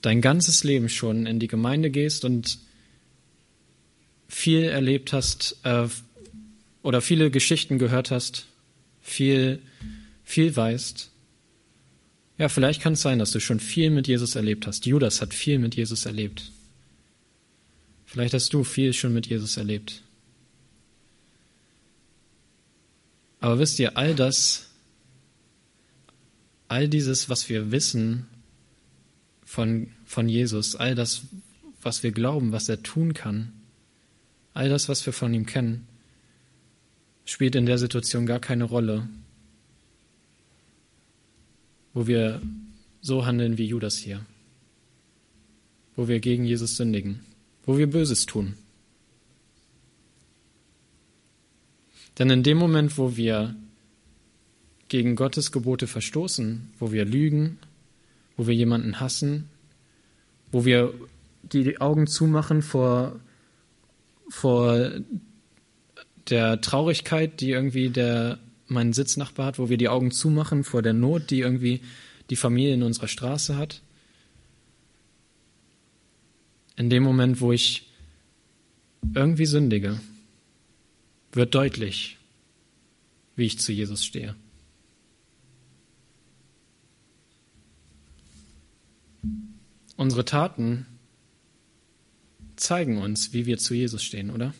dein 0.00 0.22
ganzes 0.22 0.64
Leben 0.64 0.88
schon 0.88 1.26
in 1.26 1.40
die 1.40 1.46
Gemeinde 1.46 1.90
gehst 1.90 2.24
und 2.24 2.58
viel 4.28 4.62
erlebt 4.62 5.12
hast 5.12 5.58
äh, 5.64 5.86
oder 6.82 7.02
viele 7.02 7.30
Geschichten 7.30 7.78
gehört 7.78 8.10
hast, 8.10 8.46
viel, 9.02 9.60
viel 10.24 10.56
weißt. 10.56 11.10
Ja, 12.38 12.48
vielleicht 12.48 12.80
kann 12.80 12.94
es 12.94 13.02
sein, 13.02 13.18
dass 13.18 13.32
du 13.32 13.40
schon 13.40 13.60
viel 13.60 13.90
mit 13.90 14.08
Jesus 14.08 14.36
erlebt 14.36 14.66
hast. 14.66 14.86
Judas 14.86 15.20
hat 15.20 15.34
viel 15.34 15.58
mit 15.58 15.74
Jesus 15.76 16.06
erlebt. 16.06 16.50
Vielleicht 18.10 18.34
hast 18.34 18.52
du 18.52 18.64
viel 18.64 18.92
schon 18.92 19.14
mit 19.14 19.28
Jesus 19.28 19.56
erlebt. 19.56 20.02
Aber 23.38 23.60
wisst 23.60 23.78
ihr, 23.78 23.96
all 23.96 24.16
das, 24.16 24.68
all 26.66 26.88
dieses, 26.88 27.28
was 27.28 27.48
wir 27.48 27.70
wissen 27.70 28.26
von, 29.44 29.92
von 30.04 30.28
Jesus, 30.28 30.74
all 30.74 30.96
das, 30.96 31.22
was 31.82 32.02
wir 32.02 32.10
glauben, 32.10 32.50
was 32.50 32.68
er 32.68 32.82
tun 32.82 33.14
kann, 33.14 33.52
all 34.54 34.68
das, 34.68 34.88
was 34.88 35.06
wir 35.06 35.12
von 35.12 35.32
ihm 35.32 35.46
kennen, 35.46 35.86
spielt 37.24 37.54
in 37.54 37.64
der 37.64 37.78
Situation 37.78 38.26
gar 38.26 38.40
keine 38.40 38.64
Rolle, 38.64 39.08
wo 41.94 42.08
wir 42.08 42.42
so 43.02 43.24
handeln 43.24 43.56
wie 43.56 43.66
Judas 43.66 43.98
hier, 43.98 44.26
wo 45.94 46.08
wir 46.08 46.18
gegen 46.18 46.44
Jesus 46.44 46.74
sündigen 46.74 47.24
wo 47.64 47.78
wir 47.78 47.88
Böses 47.88 48.26
tun. 48.26 48.54
Denn 52.18 52.30
in 52.30 52.42
dem 52.42 52.58
Moment, 52.58 52.98
wo 52.98 53.16
wir 53.16 53.54
gegen 54.88 55.16
Gottes 55.16 55.52
Gebote 55.52 55.86
verstoßen, 55.86 56.72
wo 56.78 56.92
wir 56.92 57.04
lügen, 57.04 57.58
wo 58.36 58.46
wir 58.46 58.54
jemanden 58.54 59.00
hassen, 59.00 59.48
wo 60.52 60.64
wir 60.64 60.92
die 61.42 61.80
Augen 61.80 62.06
zumachen 62.06 62.62
vor, 62.62 63.18
vor 64.28 64.90
der 66.28 66.60
Traurigkeit, 66.60 67.40
die 67.40 67.50
irgendwie 67.50 67.88
der, 67.88 68.38
mein 68.66 68.92
Sitznachbar 68.92 69.46
hat, 69.46 69.58
wo 69.58 69.68
wir 69.68 69.78
die 69.78 69.88
Augen 69.88 70.10
zumachen, 70.10 70.64
vor 70.64 70.82
der 70.82 70.92
Not, 70.92 71.30
die 71.30 71.40
irgendwie 71.40 71.80
die 72.30 72.36
Familie 72.36 72.74
in 72.74 72.82
unserer 72.82 73.08
Straße 73.08 73.56
hat. 73.56 73.82
In 76.80 76.88
dem 76.88 77.02
Moment, 77.02 77.42
wo 77.42 77.52
ich 77.52 77.90
irgendwie 79.14 79.44
sündige, 79.44 80.00
wird 81.30 81.54
deutlich, 81.54 82.16
wie 83.36 83.44
ich 83.44 83.58
zu 83.58 83.70
Jesus 83.70 84.02
stehe. 84.02 84.34
Unsere 89.98 90.24
Taten 90.24 90.86
zeigen 92.56 92.96
uns, 92.96 93.34
wie 93.34 93.44
wir 93.44 93.58
zu 93.58 93.74
Jesus 93.74 94.02
stehen, 94.02 94.30
oder? 94.30 94.54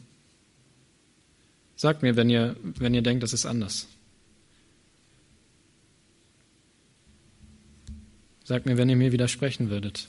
Sagt 1.75 2.03
mir, 2.03 2.17
wenn 2.17 2.29
ihr, 2.29 2.55
wenn 2.63 2.93
ihr 2.93 3.01
denkt, 3.01 3.23
das 3.23 3.33
ist 3.33 3.47
anders. 3.47 3.89
Sagt 8.45 8.67
mir, 8.67 8.77
wenn 8.77 8.91
ihr 8.91 8.97
mir 8.97 9.11
widersprechen 9.11 9.71
würdet. 9.71 10.07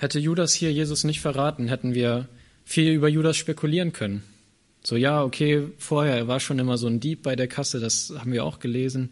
Hätte 0.00 0.18
Judas 0.18 0.54
hier 0.54 0.72
Jesus 0.72 1.04
nicht 1.04 1.20
verraten, 1.20 1.68
hätten 1.68 1.92
wir 1.92 2.26
viel 2.64 2.90
über 2.90 3.06
Judas 3.06 3.36
spekulieren 3.36 3.92
können. 3.92 4.22
So, 4.82 4.96
ja, 4.96 5.22
okay, 5.22 5.66
vorher, 5.76 6.16
er 6.16 6.26
war 6.26 6.40
schon 6.40 6.58
immer 6.58 6.78
so 6.78 6.86
ein 6.86 7.00
Dieb 7.00 7.22
bei 7.22 7.36
der 7.36 7.48
Kasse, 7.48 7.80
das 7.80 8.10
haben 8.16 8.32
wir 8.32 8.46
auch 8.46 8.60
gelesen. 8.60 9.10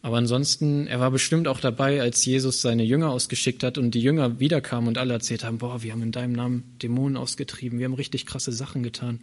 Aber 0.00 0.16
ansonsten, 0.16 0.86
er 0.86 1.00
war 1.00 1.10
bestimmt 1.10 1.48
auch 1.48 1.58
dabei, 1.58 2.00
als 2.00 2.24
Jesus 2.24 2.62
seine 2.62 2.84
Jünger 2.84 3.10
ausgeschickt 3.10 3.64
hat 3.64 3.78
und 3.78 3.96
die 3.96 4.00
Jünger 4.00 4.38
wiederkamen 4.38 4.86
und 4.86 4.96
alle 4.96 5.14
erzählt 5.14 5.42
haben, 5.42 5.58
boah, 5.58 5.82
wir 5.82 5.90
haben 5.90 6.02
in 6.02 6.12
deinem 6.12 6.34
Namen 6.34 6.62
Dämonen 6.80 7.16
ausgetrieben, 7.16 7.80
wir 7.80 7.86
haben 7.86 7.94
richtig 7.94 8.26
krasse 8.26 8.52
Sachen 8.52 8.84
getan. 8.84 9.18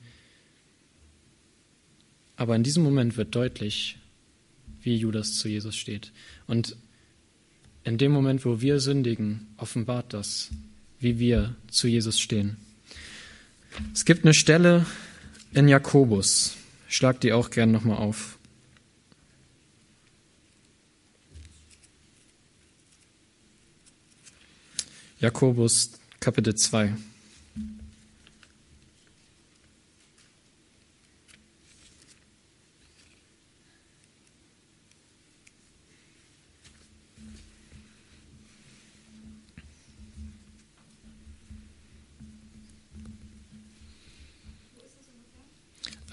Aber 2.35 2.57
in 2.57 2.63
diesem 2.63 2.83
Moment 2.83 3.15
wird 3.15 3.33
deutlich, 3.33 3.99
wie 4.81 4.97
Judas 4.97 5.35
zu 5.35 5.47
Jesus 5.47 5.77
steht. 5.77 6.11
Und 6.45 6.75
in 7.85 7.97
dem 7.97 8.11
Moment, 8.11 8.43
wo 8.45 8.59
wir 8.59 8.79
sündigen, 8.79 9.47
offenbart 9.57 10.13
das, 10.13 10.49
wie 10.99 11.19
wir 11.19 11.55
zu 11.69 11.87
Jesus 11.87 12.19
stehen. 12.19 12.57
Es 13.93 14.05
gibt 14.05 14.25
eine 14.25 14.33
Stelle 14.33 14.85
in 15.53 15.67
Jakobus. 15.67 16.57
Schlag 16.87 17.21
die 17.21 17.31
auch 17.31 17.51
gern 17.51 17.71
nochmal 17.71 17.97
auf. 17.97 18.37
Jakobus 25.19 25.91
Kapitel 26.19 26.55
2. 26.55 26.93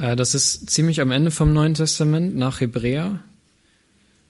das 0.02 0.34
ist 0.34 0.68
ziemlich 0.68 1.00
am 1.00 1.12
Ende 1.12 1.30
vom 1.30 1.52
Neuen 1.52 1.74
Testament 1.74 2.34
nach 2.34 2.60
Hebräer. 2.60 3.22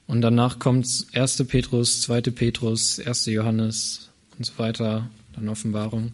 Und 0.06 0.20
danach 0.20 0.58
kommt 0.58 1.06
1. 1.14 1.44
Petrus, 1.48 2.02
2. 2.02 2.20
Petrus, 2.22 3.00
1. 3.00 3.24
Johannes 3.26 4.10
und 4.36 4.44
so 4.44 4.52
weiter, 4.58 5.08
dann 5.32 5.48
Offenbarung. 5.48 6.12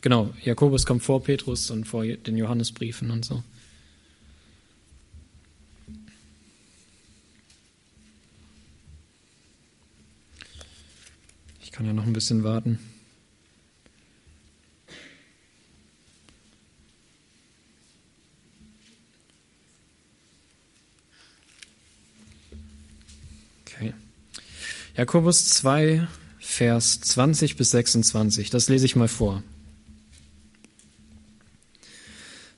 Genau, 0.00 0.32
Jakobus 0.42 0.86
kommt 0.86 1.02
vor 1.02 1.22
Petrus 1.22 1.70
und 1.70 1.84
vor 1.84 2.06
den 2.06 2.38
Johannesbriefen 2.38 3.10
und 3.10 3.26
so. 3.26 3.42
Ich 11.60 11.72
kann 11.72 11.84
ja 11.84 11.92
noch 11.92 12.06
ein 12.06 12.14
bisschen 12.14 12.42
warten. 12.42 12.78
Jakobus 24.96 25.44
2, 25.50 26.08
Vers 26.38 27.02
20 27.02 27.56
bis 27.56 27.72
26, 27.72 28.48
das 28.48 28.70
lese 28.70 28.86
ich 28.86 28.96
mal 28.96 29.08
vor. 29.08 29.42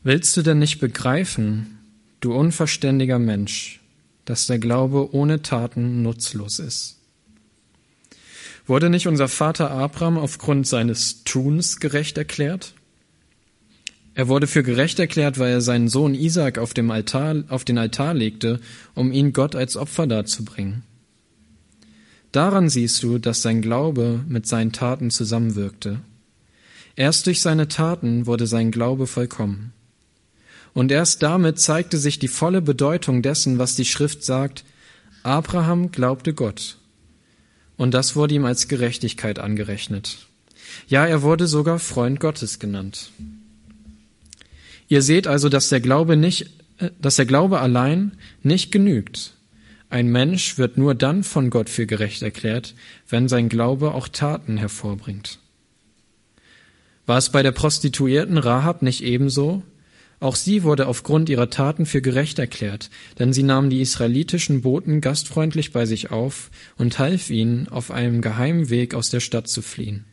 Willst 0.05 0.37
du 0.37 0.42
denn 0.42 0.61
nicht 0.61 0.79
begreifen, 0.79 1.79
du 2.20 2.33
unverständiger 2.33 3.18
Mensch, 3.18 3.81
dass 4.24 4.46
der 4.46 4.61
Glaube 4.61 5.12
ohne 5.12 5.42
Taten 5.42 6.03
nutzlos 6.03 6.61
ist? 6.61 6.98
Wurde 8.68 8.88
nicht 8.88 9.09
unser 9.09 9.27
Vater 9.27 9.72
Abraham 9.72 10.16
aufgrund 10.16 10.68
seines 10.68 11.24
Tuns 11.24 11.81
gerecht 11.81 12.18
erklärt? 12.18 12.74
Er 14.14 14.29
wurde 14.29 14.46
für 14.46 14.62
gerecht 14.62 15.01
erklärt, 15.01 15.40
weil 15.40 15.51
er 15.51 15.61
seinen 15.61 15.88
Sohn 15.88 16.14
Isaac 16.14 16.59
auf, 16.59 16.70
auf 16.70 17.64
den 17.64 17.79
Altar 17.79 18.14
legte, 18.14 18.61
um 18.94 19.11
ihn 19.11 19.33
Gott 19.33 19.57
als 19.57 19.77
Opfer 19.77 20.07
darzubringen. 20.07 20.85
Daran 22.33 22.69
siehst 22.69 23.03
du, 23.03 23.19
dass 23.19 23.43
sein 23.43 23.62
Glaube 23.62 24.21
mit 24.29 24.47
seinen 24.47 24.73
Taten 24.73 25.11
zusammenwirkte. 25.11 26.01
Erst 26.97 27.27
durch 27.27 27.41
seine 27.41 27.69
Taten 27.69 28.27
wurde 28.27 28.47
sein 28.47 28.71
Glaube 28.71 29.07
vollkommen. 29.07 29.73
Und 30.75 30.93
erst 30.93 31.23
damit 31.23 31.59
zeigte 31.59 31.97
sich 31.97 32.19
die 32.19 32.29
volle 32.29 32.61
Bedeutung 32.61 33.23
dessen, 33.23 33.59
was 33.59 33.77
die 33.77 33.85
Schrift 33.85 34.25
sagt, 34.25 34.64
Abraham 35.23 35.91
glaubte 35.91 36.35
Gott. 36.35 36.77
Und 37.77 37.95
das 37.95 38.17
wurde 38.17 38.35
ihm 38.35 38.45
als 38.45 38.69
Gerechtigkeit 38.69 39.38
angerechnet. 39.38 40.27
Ja, 40.87 41.07
er 41.07 41.23
wurde 41.23 41.47
sogar 41.47 41.79
Freund 41.79 42.21
Gottes 42.21 42.59
genannt. 42.59 43.11
Ihr 44.88 45.03
seht 45.03 45.27
also, 45.27 45.49
dass 45.49 45.69
der 45.69 45.81
Glaube 45.81 46.17
nicht, 46.17 46.51
äh, 46.79 46.91
dass 47.01 47.17
der 47.17 47.27
Glaube 47.27 47.61
allein 47.61 48.12
nicht 48.43 48.73
genügt. 48.73 49.35
Ein 49.90 50.09
Mensch 50.09 50.59
wird 50.59 50.77
nur 50.77 50.94
dann 50.94 51.24
von 51.24 51.48
Gott 51.51 51.70
für 51.70 51.87
gerecht 51.87 52.22
erklärt, 52.22 52.74
wenn 53.09 53.29
sein 53.29 53.48
Glaube 53.48 53.94
auch 53.94 54.09
Taten 54.09 54.59
hervorbringt. 54.59 55.38
War 57.07 57.16
es 57.16 57.31
bei 57.31 57.42
der 57.42 57.53
Prostituierten 57.53 58.37
Rahab 58.37 58.83
nicht 58.83 59.03
ebenso? 59.03 59.62
Auch 60.20 60.37
sie 60.37 60.62
wurde 60.62 60.88
aufgrund 60.88 61.29
ihrer 61.29 61.48
Taten 61.48 61.87
für 61.87 62.03
gerecht 62.03 62.38
erklärt, 62.38 62.90
denn 63.18 63.33
sie 63.33 63.44
nahm 63.44 63.70
die 63.70 63.81
israelitischen 63.81 64.62
Boten 64.62 65.01
gastfreundlich 65.01 65.72
bei 65.72 65.87
sich 65.87 66.11
auf 66.11 66.51
und 66.77 66.98
half 66.98 67.31
ihnen, 67.31 67.68
auf 67.68 67.90
einem 67.90 68.20
geheimen 68.20 68.68
Weg 68.68 68.94
aus 68.94 69.11
der 69.11 69.20
Stadt 69.20 69.48
zu 69.48 69.62
fliehen. 69.62 70.05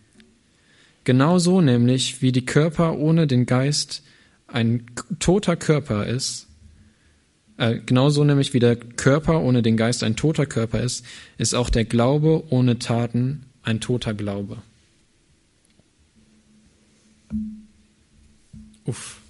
Genauso 1.03 1.59
nämlich, 1.59 2.21
wie 2.21 2.31
die 2.31 2.45
Körper 2.45 2.97
ohne 2.97 3.27
den 3.27 3.45
Geist 3.45 4.03
ein 4.47 4.85
toter 5.19 5.55
Körper 5.55 6.05
ist, 6.05 6.44
äh, 7.57 7.79
genauso 7.85 8.23
nämlich 8.23 8.53
wie 8.53 8.59
der 8.59 8.75
Körper 8.75 9.41
ohne 9.41 9.61
den 9.61 9.77
Geist 9.77 10.03
ein 10.03 10.15
toter 10.15 10.45
Körper 10.45 10.81
ist, 10.81 11.05
ist 11.37 11.53
auch 11.53 11.69
der 11.69 11.85
Glaube 11.85 12.43
ohne 12.49 12.79
Taten 12.79 13.45
ein 13.63 13.79
toter 13.79 14.13
Glaube. 14.13 14.61
Uff. 18.85 19.21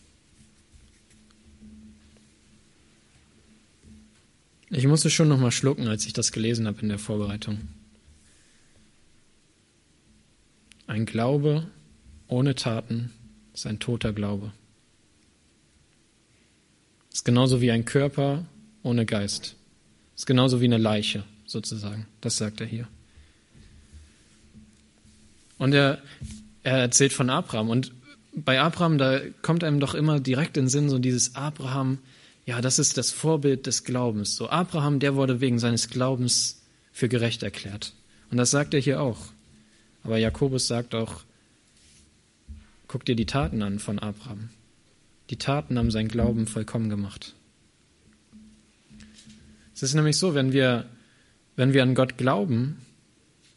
Ich 4.69 4.87
musste 4.87 5.09
schon 5.09 5.29
noch 5.29 5.39
mal 5.39 5.51
schlucken, 5.51 5.87
als 5.87 6.05
ich 6.05 6.13
das 6.13 6.31
gelesen 6.31 6.67
habe 6.67 6.81
in 6.81 6.89
der 6.89 6.99
Vorbereitung. 6.99 7.59
Ein 10.87 11.05
Glaube 11.05 11.67
ohne 12.27 12.55
Taten 12.55 13.13
ist 13.53 13.67
ein 13.67 13.79
toter 13.79 14.11
Glaube. 14.11 14.51
Ist 17.15 17.23
genauso 17.23 17.61
wie 17.61 17.71
ein 17.71 17.85
Körper 17.85 18.43
ohne 18.83 19.05
Geist. 19.05 19.55
Ist 20.17 20.25
genauso 20.25 20.59
wie 20.59 20.65
eine 20.65 20.77
Leiche, 20.77 21.23
sozusagen. 21.45 22.07
Das 22.19 22.35
sagt 22.35 22.59
er 22.59 22.67
hier. 22.67 22.89
Und 25.57 25.73
er, 25.73 25.99
er 26.63 26.79
erzählt 26.79 27.13
von 27.13 27.29
Abraham. 27.29 27.69
Und 27.69 27.93
bei 28.33 28.59
Abraham, 28.59 28.97
da 28.97 29.21
kommt 29.41 29.63
einem 29.63 29.79
doch 29.79 29.95
immer 29.95 30.19
direkt 30.19 30.57
in 30.57 30.65
den 30.65 30.69
Sinn 30.69 30.89
so 30.89 30.99
dieses 30.99 31.35
Abraham, 31.35 31.99
ja, 32.45 32.59
das 32.59 32.79
ist 32.79 32.97
das 32.97 33.11
Vorbild 33.11 33.65
des 33.65 33.85
Glaubens. 33.85 34.35
So 34.35 34.49
Abraham, 34.49 34.99
der 34.99 35.15
wurde 35.15 35.39
wegen 35.39 35.57
seines 35.57 35.89
Glaubens 35.89 36.63
für 36.91 37.07
gerecht 37.07 37.43
erklärt. 37.43 37.93
Und 38.29 38.35
das 38.35 38.51
sagt 38.51 38.73
er 38.73 38.81
hier 38.81 38.99
auch. 38.99 39.27
Aber 40.03 40.17
Jakobus 40.17 40.67
sagt 40.67 40.93
auch, 40.93 41.21
guck 42.89 43.05
dir 43.05 43.15
die 43.15 43.25
Taten 43.25 43.61
an 43.61 43.79
von 43.79 43.99
Abraham. 43.99 44.49
Die 45.29 45.37
Taten 45.37 45.77
haben 45.77 45.91
seinen 45.91 46.07
Glauben 46.07 46.47
vollkommen 46.47 46.89
gemacht. 46.89 47.33
Es 49.73 49.83
ist 49.83 49.93
nämlich 49.93 50.17
so, 50.17 50.33
wenn 50.33 50.53
wir, 50.53 50.85
wenn 51.55 51.73
wir 51.73 51.83
an 51.83 51.95
Gott 51.95 52.17
glauben, 52.17 52.77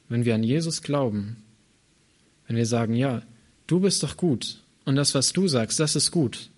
wenn 0.09 0.25
wir 0.25 0.35
an 0.35 0.43
Jesus 0.43 0.83
glauben, 0.83 1.37
wenn 2.47 2.57
wir 2.57 2.67
sagen, 2.67 2.95
ja, 2.95 3.23
du 3.67 3.81
bist 3.81 4.03
doch 4.03 4.17
gut 4.17 4.63
und 4.85 4.97
das, 4.97 5.15
was 5.15 5.33
du 5.33 5.47
sagst, 5.47 5.79
das 5.79 5.95
ist 5.95 6.11
gut. 6.11 6.51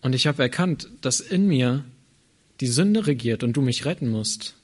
Und 0.00 0.14
ich 0.14 0.26
habe 0.26 0.42
erkannt, 0.42 0.88
dass 1.00 1.20
in 1.20 1.46
mir 1.46 1.84
die 2.60 2.66
Sünde 2.68 3.06
regiert 3.06 3.42
und 3.42 3.54
du 3.54 3.62
mich 3.62 3.84
retten 3.84 4.08
musst. 4.08 4.54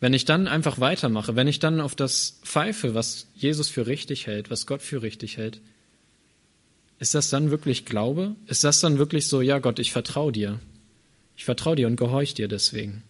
Wenn 0.00 0.14
ich 0.14 0.24
dann 0.24 0.46
einfach 0.46 0.78
weitermache, 0.78 1.34
wenn 1.34 1.48
ich 1.48 1.58
dann 1.58 1.80
auf 1.80 1.96
das 1.96 2.40
pfeife, 2.44 2.94
was 2.94 3.26
Jesus 3.34 3.68
für 3.68 3.86
richtig 3.86 4.26
hält, 4.28 4.50
was 4.50 4.66
Gott 4.66 4.82
für 4.82 5.02
richtig 5.02 5.36
hält, 5.36 5.60
ist 6.98 7.14
das 7.14 7.30
dann 7.30 7.50
wirklich 7.50 7.84
Glaube? 7.84 8.34
Ist 8.46 8.64
das 8.64 8.80
dann 8.80 8.98
wirklich 8.98 9.28
so, 9.28 9.40
ja 9.40 9.58
Gott, 9.60 9.78
ich 9.78 9.92
vertraue 9.92 10.32
dir. 10.32 10.58
Ich 11.36 11.44
vertraue 11.44 11.76
dir 11.76 11.86
und 11.86 11.96
gehorche 11.96 12.34
dir 12.34 12.48
deswegen. 12.48 13.04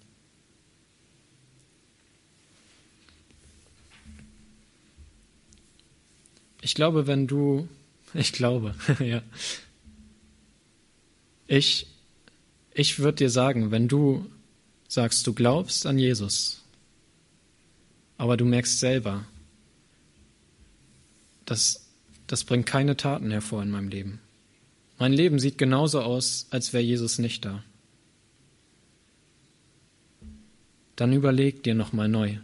Ich 6.60 6.74
glaube, 6.74 7.06
wenn 7.06 7.26
du, 7.26 7.68
ich 8.14 8.32
glaube, 8.32 8.74
ja. 8.98 9.22
Ich, 11.46 11.86
ich 12.74 12.98
würde 12.98 13.16
dir 13.16 13.30
sagen, 13.30 13.70
wenn 13.70 13.88
du 13.88 14.30
sagst, 14.86 15.26
du 15.26 15.32
glaubst 15.32 15.86
an 15.86 15.98
Jesus, 15.98 16.62
aber 18.18 18.36
du 18.36 18.44
merkst 18.44 18.80
selber, 18.80 19.24
dass 21.46 21.87
das 22.28 22.44
bringt 22.44 22.66
keine 22.66 22.96
Taten 22.96 23.32
hervor 23.32 23.62
in 23.62 23.70
meinem 23.70 23.88
Leben. 23.88 24.20
Mein 24.98 25.12
Leben 25.12 25.40
sieht 25.40 25.58
genauso 25.58 26.00
aus, 26.00 26.46
als 26.50 26.72
wäre 26.72 26.82
Jesus 26.82 27.18
nicht 27.18 27.44
da. 27.44 27.64
Dann 30.94 31.12
überleg 31.12 31.62
dir 31.62 31.74
nochmal 31.74 32.08
neu. 32.08 32.36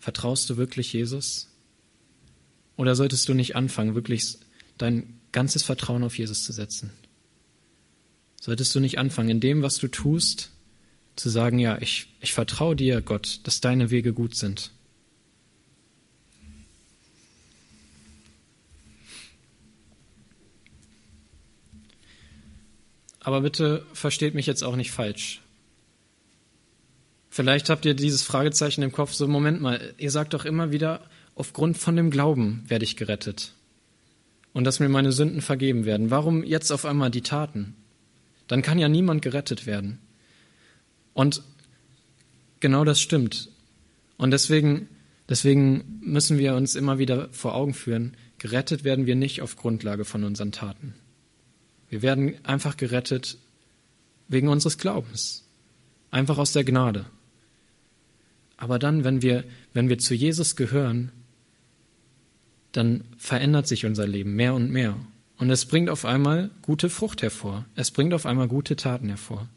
Vertraust 0.00 0.50
du 0.50 0.56
wirklich 0.56 0.92
Jesus? 0.92 1.48
Oder 2.76 2.94
solltest 2.94 3.28
du 3.28 3.34
nicht 3.34 3.56
anfangen, 3.56 3.94
wirklich 3.94 4.36
dein 4.76 5.20
ganzes 5.32 5.62
Vertrauen 5.62 6.02
auf 6.02 6.18
Jesus 6.18 6.44
zu 6.44 6.52
setzen? 6.52 6.90
Solltest 8.40 8.74
du 8.74 8.80
nicht 8.80 8.98
anfangen, 8.98 9.30
in 9.30 9.40
dem, 9.40 9.62
was 9.62 9.76
du 9.76 9.88
tust, 9.88 10.50
zu 11.16 11.30
sagen, 11.30 11.58
ja, 11.58 11.80
ich, 11.80 12.08
ich 12.20 12.34
vertraue 12.34 12.76
dir, 12.76 13.00
Gott, 13.00 13.40
dass 13.44 13.62
deine 13.62 13.90
Wege 13.90 14.12
gut 14.12 14.34
sind. 14.34 14.72
Aber 23.24 23.40
bitte 23.40 23.84
versteht 23.94 24.34
mich 24.34 24.46
jetzt 24.46 24.62
auch 24.62 24.76
nicht 24.76 24.92
falsch. 24.92 25.40
Vielleicht 27.30 27.68
habt 27.68 27.84
ihr 27.84 27.94
dieses 27.94 28.22
Fragezeichen 28.22 28.82
im 28.82 28.92
Kopf, 28.92 29.12
so 29.12 29.26
Moment 29.26 29.60
mal, 29.60 29.94
ihr 29.98 30.12
sagt 30.12 30.34
doch 30.34 30.44
immer 30.44 30.70
wieder, 30.70 31.00
aufgrund 31.34 31.78
von 31.78 31.96
dem 31.96 32.10
Glauben 32.10 32.62
werde 32.68 32.84
ich 32.84 32.96
gerettet. 32.96 33.54
Und 34.52 34.64
dass 34.64 34.78
mir 34.78 34.88
meine 34.88 35.10
Sünden 35.10 35.40
vergeben 35.40 35.84
werden. 35.84 36.10
Warum 36.10 36.44
jetzt 36.44 36.70
auf 36.70 36.84
einmal 36.84 37.10
die 37.10 37.22
Taten? 37.22 37.74
Dann 38.46 38.62
kann 38.62 38.78
ja 38.78 38.88
niemand 38.88 39.22
gerettet 39.22 39.66
werden. 39.66 39.98
Und 41.12 41.42
genau 42.60 42.84
das 42.84 43.00
stimmt. 43.00 43.48
Und 44.16 44.30
deswegen, 44.30 44.88
deswegen 45.28 46.00
müssen 46.02 46.38
wir 46.38 46.54
uns 46.54 46.76
immer 46.76 46.98
wieder 46.98 47.30
vor 47.32 47.54
Augen 47.54 47.74
führen, 47.74 48.16
gerettet 48.38 48.84
werden 48.84 49.06
wir 49.06 49.16
nicht 49.16 49.42
auf 49.42 49.56
Grundlage 49.56 50.04
von 50.04 50.24
unseren 50.24 50.52
Taten. 50.52 50.94
Wir 51.94 52.02
werden 52.02 52.44
einfach 52.44 52.76
gerettet 52.76 53.38
wegen 54.26 54.48
unseres 54.48 54.78
Glaubens. 54.78 55.44
Einfach 56.10 56.38
aus 56.38 56.50
der 56.50 56.64
Gnade. 56.64 57.06
Aber 58.56 58.80
dann, 58.80 59.04
wenn 59.04 59.22
wir, 59.22 59.44
wenn 59.74 59.88
wir 59.88 59.98
zu 59.98 60.12
Jesus 60.12 60.56
gehören, 60.56 61.12
dann 62.72 63.04
verändert 63.16 63.68
sich 63.68 63.86
unser 63.86 64.08
Leben 64.08 64.34
mehr 64.34 64.54
und 64.54 64.72
mehr. 64.72 64.96
Und 65.38 65.50
es 65.50 65.66
bringt 65.66 65.88
auf 65.88 66.04
einmal 66.04 66.50
gute 66.62 66.90
Frucht 66.90 67.22
hervor. 67.22 67.64
Es 67.76 67.92
bringt 67.92 68.12
auf 68.12 68.26
einmal 68.26 68.48
gute 68.48 68.74
Taten 68.74 69.06
hervor. 69.06 69.48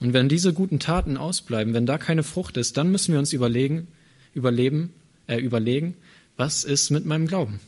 Und 0.00 0.14
wenn 0.14 0.30
diese 0.30 0.54
guten 0.54 0.80
Taten 0.80 1.18
ausbleiben, 1.18 1.74
wenn 1.74 1.84
da 1.84 1.98
keine 1.98 2.22
Frucht 2.22 2.56
ist, 2.56 2.78
dann 2.78 2.90
müssen 2.90 3.12
wir 3.12 3.18
uns 3.18 3.34
überlegen, 3.34 3.86
überleben, 4.32 4.94
äh, 5.26 5.36
überlegen, 5.36 5.94
was 6.38 6.64
ist 6.64 6.88
mit 6.88 7.04
meinem 7.04 7.26
Glauben? 7.26 7.60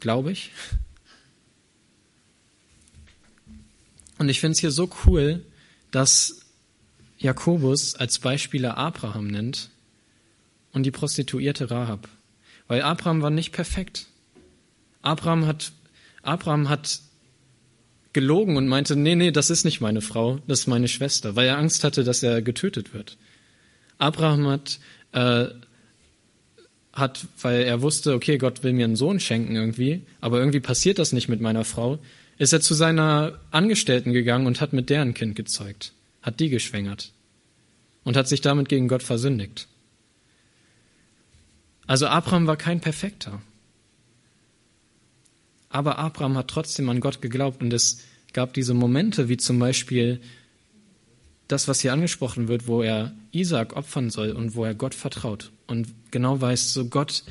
Glaube 0.00 0.32
ich? 0.32 0.50
Und 4.22 4.28
ich 4.28 4.38
finde 4.38 4.52
es 4.52 4.60
hier 4.60 4.70
so 4.70 4.88
cool, 5.04 5.44
dass 5.90 6.42
Jakobus 7.18 7.96
als 7.96 8.20
Beispieler 8.20 8.78
Abraham 8.78 9.26
nennt 9.26 9.70
und 10.70 10.84
die 10.84 10.92
Prostituierte 10.92 11.72
Rahab. 11.72 12.08
Weil 12.68 12.82
Abraham 12.82 13.20
war 13.20 13.30
nicht 13.30 13.50
perfekt. 13.50 14.06
Abraham 15.02 15.46
hat, 15.46 15.72
Abraham 16.22 16.68
hat 16.68 17.00
gelogen 18.12 18.56
und 18.56 18.68
meinte, 18.68 18.94
nee, 18.94 19.16
nee, 19.16 19.32
das 19.32 19.50
ist 19.50 19.64
nicht 19.64 19.80
meine 19.80 20.02
Frau, 20.02 20.38
das 20.46 20.60
ist 20.60 20.66
meine 20.68 20.86
Schwester, 20.86 21.34
weil 21.34 21.48
er 21.48 21.58
Angst 21.58 21.82
hatte, 21.82 22.04
dass 22.04 22.22
er 22.22 22.42
getötet 22.42 22.94
wird. 22.94 23.18
Abraham 23.98 24.46
hat, 24.46 24.78
äh, 25.10 25.46
hat, 26.92 27.26
weil 27.40 27.62
er 27.62 27.82
wusste, 27.82 28.14
okay, 28.14 28.38
Gott 28.38 28.62
will 28.62 28.72
mir 28.72 28.84
einen 28.84 28.94
Sohn 28.94 29.18
schenken 29.18 29.56
irgendwie, 29.56 30.06
aber 30.20 30.38
irgendwie 30.38 30.60
passiert 30.60 31.00
das 31.00 31.10
nicht 31.12 31.28
mit 31.28 31.40
meiner 31.40 31.64
Frau, 31.64 31.98
ist 32.42 32.52
er 32.52 32.60
zu 32.60 32.74
seiner 32.74 33.38
Angestellten 33.52 34.12
gegangen 34.12 34.48
und 34.48 34.60
hat 34.60 34.72
mit 34.72 34.90
deren 34.90 35.14
Kind 35.14 35.36
gezeugt, 35.36 35.92
hat 36.22 36.40
die 36.40 36.48
geschwängert 36.48 37.12
und 38.02 38.16
hat 38.16 38.26
sich 38.26 38.40
damit 38.40 38.68
gegen 38.68 38.88
Gott 38.88 39.04
versündigt. 39.04 39.68
Also 41.86 42.08
Abraham 42.08 42.48
war 42.48 42.56
kein 42.56 42.80
Perfekter. 42.80 43.40
Aber 45.68 46.00
Abraham 46.00 46.36
hat 46.36 46.48
trotzdem 46.48 46.88
an 46.88 46.98
Gott 46.98 47.22
geglaubt 47.22 47.62
und 47.62 47.72
es 47.72 48.00
gab 48.32 48.54
diese 48.54 48.74
Momente, 48.74 49.28
wie 49.28 49.36
zum 49.36 49.60
Beispiel 49.60 50.20
das, 51.46 51.68
was 51.68 51.80
hier 51.80 51.92
angesprochen 51.92 52.48
wird, 52.48 52.66
wo 52.66 52.82
er 52.82 53.12
Isaac 53.30 53.76
opfern 53.76 54.10
soll 54.10 54.32
und 54.32 54.56
wo 54.56 54.64
er 54.64 54.74
Gott 54.74 54.96
vertraut 54.96 55.52
und 55.68 55.86
genau 56.10 56.40
weiß, 56.40 56.72
so 56.72 56.86
Gott, 56.86 57.22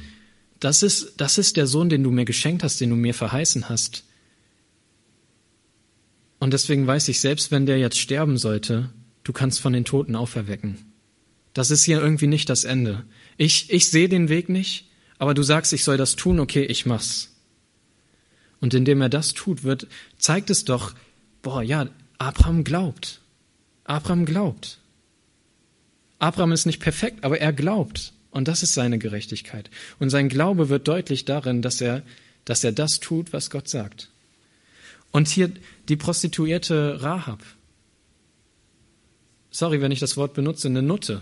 das 0.61 0.83
ist, 0.83 1.15
das 1.17 1.37
ist 1.37 1.57
der 1.57 1.67
Sohn, 1.67 1.89
den 1.89 2.01
du 2.01 2.11
mir 2.11 2.23
geschenkt 2.23 2.63
hast, 2.63 2.79
den 2.79 2.91
du 2.91 2.95
mir 2.95 3.13
verheißen 3.13 3.67
hast. 3.67 4.05
Und 6.41 6.53
deswegen 6.53 6.87
weiß 6.87 7.07
ich, 7.09 7.19
selbst 7.19 7.51
wenn 7.51 7.67
der 7.67 7.77
jetzt 7.77 7.99
sterben 7.99 8.35
sollte, 8.35 8.89
du 9.23 9.31
kannst 9.31 9.59
von 9.59 9.73
den 9.73 9.85
Toten 9.85 10.15
auferwecken. 10.15 10.79
Das 11.53 11.69
ist 11.69 11.83
hier 11.83 12.01
irgendwie 12.01 12.25
nicht 12.25 12.49
das 12.49 12.63
Ende. 12.63 13.05
Ich, 13.37 13.69
ich 13.69 13.91
sehe 13.91 14.09
den 14.09 14.27
Weg 14.27 14.49
nicht, 14.49 14.89
aber 15.19 15.35
du 15.35 15.43
sagst, 15.43 15.71
ich 15.71 15.83
soll 15.83 15.97
das 15.97 16.15
tun, 16.15 16.39
okay, 16.39 16.63
ich 16.63 16.87
mach's. 16.87 17.35
Und 18.59 18.73
indem 18.73 19.01
er 19.01 19.09
das 19.09 19.35
tut, 19.35 19.61
wird, 19.61 19.85
zeigt 20.17 20.49
es 20.49 20.65
doch, 20.65 20.95
boah, 21.43 21.61
ja, 21.61 21.89
Abraham 22.17 22.63
glaubt. 22.63 23.21
Abraham 23.83 24.25
glaubt. 24.25 24.79
Abraham 26.17 26.53
ist 26.53 26.65
nicht 26.65 26.79
perfekt, 26.79 27.23
aber 27.23 27.39
er 27.39 27.53
glaubt. 27.53 28.13
Und 28.31 28.47
das 28.47 28.63
ist 28.63 28.73
seine 28.73 28.97
Gerechtigkeit. 28.97 29.69
Und 29.99 30.09
sein 30.09 30.27
Glaube 30.27 30.69
wird 30.69 30.87
deutlich 30.87 31.23
darin, 31.23 31.61
dass 31.61 31.81
er, 31.81 32.01
dass 32.45 32.63
er 32.63 32.71
das 32.71 32.99
tut, 32.99 33.31
was 33.31 33.51
Gott 33.51 33.69
sagt. 33.69 34.10
Und 35.11 35.27
hier 35.27 35.51
die 35.89 35.97
Prostituierte 35.97 37.01
Rahab. 37.01 37.43
Sorry, 39.49 39.81
wenn 39.81 39.91
ich 39.91 39.99
das 39.99 40.15
Wort 40.15 40.33
benutze, 40.33 40.69
eine 40.69 40.81
Nutte. 40.81 41.21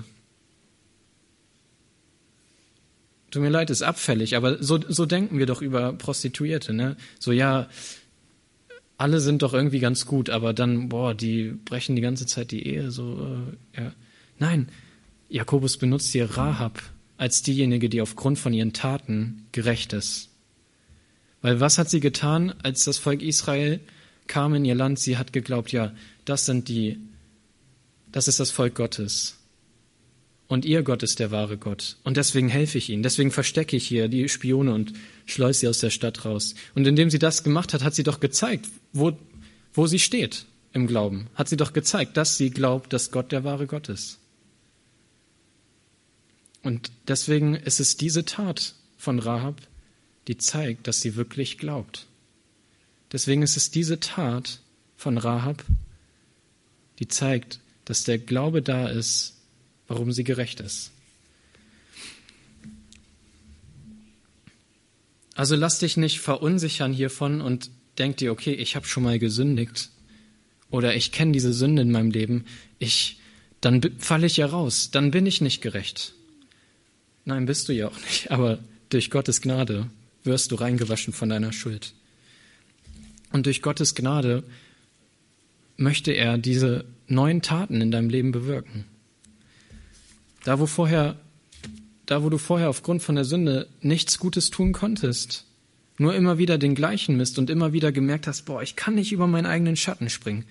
Tut 3.32 3.42
mir 3.42 3.50
leid, 3.50 3.70
ist 3.70 3.82
abfällig, 3.82 4.36
aber 4.36 4.64
so, 4.64 4.80
so 4.88 5.06
denken 5.06 5.38
wir 5.38 5.46
doch 5.46 5.62
über 5.62 5.94
Prostituierte, 5.94 6.74
ne? 6.74 6.98
So, 7.20 7.32
ja, 7.32 7.68
alle 8.98 9.20
sind 9.20 9.44
doch 9.44 9.54
irgendwie 9.54 9.80
ganz 9.80 10.06
gut, 10.06 10.30
aber 10.30 10.54
dann, 10.54 10.90
boah, 10.90 11.14
die 11.14 11.54
brechen 11.66 11.96
die 11.96 12.02
ganze 12.02 12.26
Zeit 12.26 12.52
die 12.52 12.66
Ehe, 12.66 12.92
so, 12.92 13.46
äh, 13.74 13.82
ja. 13.82 13.94
Nein, 14.40 14.70
Jakobus 15.30 15.78
benutzt 15.78 16.12
hier 16.12 16.38
Rahab 16.38 16.82
als 17.18 17.42
diejenige, 17.42 17.90
die 17.90 18.02
aufgrund 18.02 18.40
von 18.40 18.54
ihren 18.54 18.74
Taten 18.74 19.46
gerecht 19.52 19.94
ist. 19.94 20.29
Weil 21.42 21.60
was 21.60 21.78
hat 21.78 21.90
sie 21.90 22.00
getan, 22.00 22.54
als 22.64 22.84
das 22.84 22.98
Volk 22.98 23.22
Israel 23.22 23.80
kam 24.28 24.54
in 24.54 24.66
ihr 24.66 24.76
Land? 24.76 25.00
Sie 25.00 25.18
hat 25.18 25.34
geglaubt, 25.34 25.72
ja, 25.72 25.94
das 26.26 26.46
sind 26.46 26.68
die, 26.68 27.00
das 28.12 28.28
ist 28.28 28.40
das 28.40 28.52
Volk 28.52 28.76
Gottes. 28.76 29.38
Und 30.48 30.66
ihr 30.66 30.82
Gott 30.82 31.04
ist 31.04 31.20
der 31.20 31.30
wahre 31.30 31.58
Gott. 31.58 31.98
Und 32.04 32.18
deswegen 32.18 32.50
helfe 32.50 32.80
ich 32.80 32.90
ihnen. 32.90 33.04
Deswegen 33.04 33.30
verstecke 33.30 33.78
ich 33.78 33.88
hier 33.88 34.08
die 34.08 34.28
Spione 34.28 34.74
und 34.74 34.94
schleuse 35.28 35.60
sie 35.60 35.68
aus 35.68 35.78
der 35.78 35.92
Stadt 35.92 36.26
raus. 36.26 36.56
Und 36.74 36.88
indem 36.88 37.12
sie 37.12 37.20
das 37.20 37.44
gemacht 37.44 37.74
hat, 37.74 37.84
hat 37.84 37.94
sie 37.94 38.02
doch 38.02 38.20
gezeigt, 38.20 38.68
wo, 38.92 39.16
wo 39.74 39.86
sie 39.86 40.00
steht 40.00 40.46
im 40.74 40.88
Glauben. 40.88 41.28
Hat 41.36 41.50
sie 41.50 41.58
doch 41.58 41.72
gezeigt, 41.72 42.18
dass 42.18 42.36
sie 42.36 42.50
glaubt, 42.50 42.94
dass 42.94 43.12
Gott 43.12 43.32
der 43.32 43.44
wahre 43.44 43.68
Gott 43.68 43.90
ist. 43.90 44.18
Und 46.64 46.92
deswegen 47.08 47.54
ist 47.56 47.80
es 47.80 47.96
diese 47.96 48.26
Tat 48.26 48.74
von 48.98 49.20
Rahab, 49.20 49.62
die 50.28 50.38
zeigt, 50.38 50.88
dass 50.88 51.02
sie 51.02 51.16
wirklich 51.16 51.58
glaubt. 51.58 52.08
Deswegen 53.12 53.42
ist 53.42 53.58
es 53.58 53.72
diese 53.72 54.00
Tat 54.00 54.60
von 54.96 55.18
Rahab, 55.18 55.64
die 57.00 57.08
zeigt, 57.08 57.60
dass 57.86 58.04
der 58.04 58.20
Glaube 58.20 58.62
da 58.62 58.88
ist, 58.88 59.38
warum 59.88 60.12
sie 60.12 60.24
gerecht 60.24 60.60
ist. 60.60 60.92
Also 65.34 65.56
lass 65.56 65.80
dich 65.80 65.96
nicht 65.96 66.20
verunsichern 66.20 66.92
hiervon 66.92 67.40
und 67.40 67.72
denk 67.98 68.18
dir, 68.18 68.32
okay, 68.32 68.54
ich 68.54 68.76
habe 68.76 68.86
schon 68.86 69.04
mal 69.04 69.20
gesündigt 69.20 69.90
oder 70.70 70.96
ich 70.96 71.12
kenne 71.12 71.32
diese 71.32 71.54
Sünde 71.54 71.82
in 71.82 71.92
meinem 71.92 72.12
Leben, 72.12 72.46
ich, 72.78 73.20
dann 73.62 73.82
falle 74.00 74.28
ich 74.28 74.38
ja 74.38 74.48
raus, 74.48 74.92
dann 74.92 75.12
bin 75.12 75.26
ich 75.26 75.42
nicht 75.42 75.62
gerecht. 75.62 76.14
Nein, 77.26 77.46
bist 77.46 77.70
du 77.70 77.74
ja 77.74 77.88
auch 77.88 78.00
nicht, 78.02 78.32
aber 78.32 78.60
durch 78.90 79.10
Gottes 79.10 79.42
Gnade 79.42 79.90
wirst 80.24 80.52
du 80.52 80.56
reingewaschen 80.56 81.14
von 81.14 81.30
deiner 81.30 81.54
Schuld. 81.54 81.94
Und 83.32 83.46
durch 83.46 83.62
Gottes 83.62 83.96
Gnade 83.96 84.44
möchte 85.78 86.12
er 86.12 86.38
diese 86.38 86.86
neuen 87.08 87.42
Taten 87.42 87.82
in 87.82 87.92
deinem 87.92 88.10
Leben 88.10 88.32
bewirken. 88.32 88.86
Da 90.44 90.60
wo 90.60 90.66
vorher, 90.66 91.20
da 92.06 92.24
wo 92.24 92.30
du 92.30 92.38
vorher 92.38 92.70
aufgrund 92.70 93.04
von 93.04 93.16
der 93.16 93.26
Sünde 93.26 93.68
nichts 93.82 94.20
Gutes 94.20 94.50
tun 94.50 94.74
konntest, 94.74 95.46
nur 95.98 96.16
immer 96.16 96.38
wieder 96.38 96.58
den 96.58 96.76
gleichen 96.76 97.18
Mist 97.18 97.38
und 97.40 97.50
immer 97.50 97.74
wieder 97.74 97.92
gemerkt 97.92 98.26
hast, 98.28 98.46
boah, 98.46 98.62
ich 98.62 98.76
kann 98.76 98.96
nicht 98.96 99.12
über 99.12 99.28
meinen 99.28 99.46
eigenen 99.46 99.76
Schatten 99.76 100.10
springen. 100.10 100.46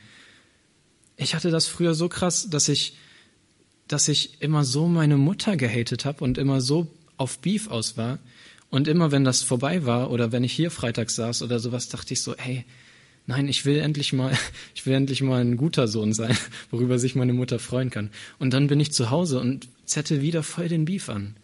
Ich 1.16 1.35
hatte 1.35 1.50
das 1.50 1.66
früher 1.66 1.94
so 1.94 2.09
krass, 2.09 2.50
dass 2.50 2.68
ich, 2.68 2.96
dass 3.88 4.09
ich 4.09 4.40
immer 4.40 4.64
so 4.64 4.88
meine 4.88 5.16
Mutter 5.16 5.57
gehatet 5.57 6.04
habe 6.04 6.22
und 6.22 6.38
immer 6.38 6.61
so 6.61 6.87
auf 7.16 7.38
Beef 7.38 7.68
aus 7.68 7.96
war. 7.96 8.18
Und 8.70 8.87
immer 8.87 9.11
wenn 9.12 9.24
das 9.24 9.42
vorbei 9.42 9.87
war 9.87 10.11
oder 10.11 10.33
wenn 10.33 10.44
ich 10.44 10.52
hier 10.52 10.70
freitags 10.70 11.16
saß 11.16 11.42
oder 11.42 11.59
sowas, 11.59 11.88
dachte 11.88 12.12
ich 12.12 12.22
so, 12.22 12.35
hey, 12.37 12.64
nein, 13.26 13.48
ich 13.48 13.64
will 13.64 13.78
endlich 13.78 14.12
mal, 14.12 14.37
ich 14.74 14.85
will 14.87 14.94
endlich 14.94 15.22
mal 15.22 15.40
ein 15.40 15.57
guter 15.57 15.88
Sohn 15.88 16.12
sein, 16.12 16.37
worüber 16.70 16.98
sich 16.98 17.14
meine 17.14 17.33
Mutter 17.33 17.59
freuen 17.59 17.90
kann. 17.90 18.11
Und 18.38 18.52
dann 18.52 18.66
bin 18.66 18.81
ich 18.81 18.92
zu 18.92 19.11
Hause 19.11 19.40
und 19.40 19.68
zette 19.85 20.20
wieder 20.20 20.42
voll 20.42 20.68
den 20.68 20.85
Beef 20.85 21.09
an. 21.09 21.37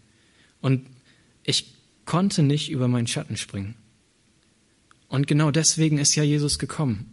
Und 0.60 0.86
ich 1.44 1.74
konnte 2.04 2.42
nicht 2.42 2.70
über 2.70 2.88
meinen 2.88 3.06
Schatten 3.06 3.36
springen. 3.36 3.74
Und 5.08 5.26
genau 5.26 5.50
deswegen 5.50 5.98
ist 5.98 6.14
ja 6.14 6.22
Jesus 6.22 6.58
gekommen. 6.58 7.10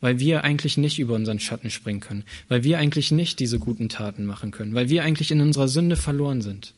Weil 0.00 0.18
wir 0.18 0.44
eigentlich 0.44 0.78
nicht 0.78 0.98
über 0.98 1.14
unseren 1.14 1.40
Schatten 1.40 1.68
springen 1.68 2.00
können. 2.00 2.24
Weil 2.48 2.64
wir 2.64 2.78
eigentlich 2.78 3.12
nicht 3.12 3.38
diese 3.38 3.58
guten 3.58 3.90
Taten 3.90 4.24
machen 4.24 4.50
können. 4.50 4.74
Weil 4.74 4.88
wir 4.88 5.04
eigentlich 5.04 5.30
in 5.30 5.42
unserer 5.42 5.68
Sünde 5.68 5.96
verloren 5.96 6.40
sind. 6.40 6.74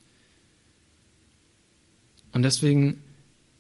Und 2.33 2.43
deswegen 2.43 3.03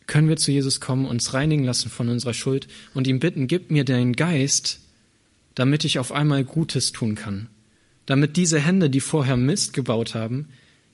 können 0.06 0.28
wir 0.28 0.36
zu 0.36 0.50
Jesus 0.50 0.80
kommen, 0.80 1.06
uns 1.06 1.34
reinigen 1.34 1.64
lassen 1.64 1.90
von 1.90 2.08
unserer 2.08 2.34
Schuld 2.34 2.68
und 2.94 3.06
ihm 3.06 3.20
bitten, 3.20 3.46
gib 3.46 3.70
mir 3.70 3.84
deinen 3.84 4.14
Geist, 4.14 4.80
damit 5.54 5.84
ich 5.84 5.98
auf 5.98 6.12
einmal 6.12 6.44
Gutes 6.44 6.92
tun 6.92 7.14
kann. 7.14 7.48
Damit 8.06 8.36
diese 8.36 8.58
Hände, 8.58 8.90
die 8.90 9.00
vorher 9.00 9.36
Mist 9.36 9.72
gebaut 9.72 10.14
haben, 10.14 10.48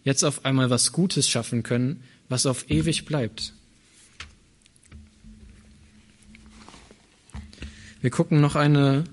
jetzt 0.04 0.24
auf 0.24 0.44
einmal 0.44 0.70
was 0.70 0.92
Gutes 0.92 1.28
schaffen 1.28 1.62
können, 1.62 2.02
was 2.28 2.46
auf 2.46 2.70
ewig 2.70 3.04
bleibt. 3.04 3.54
Wir 8.00 8.10
gucken 8.10 8.40
noch 8.40 8.54
eine, 8.54 9.04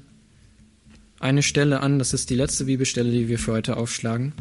eine 1.19 1.41
Stelle 1.41 1.79
an, 1.79 1.97
das 1.97 2.13
ist 2.13 2.29
die 2.29 2.35
letzte 2.35 2.65
Bibelstelle, 2.65 3.11
die 3.11 3.27
wir 3.27 3.39
für 3.39 3.53
heute 3.53 3.77
aufschlagen. 3.77 4.33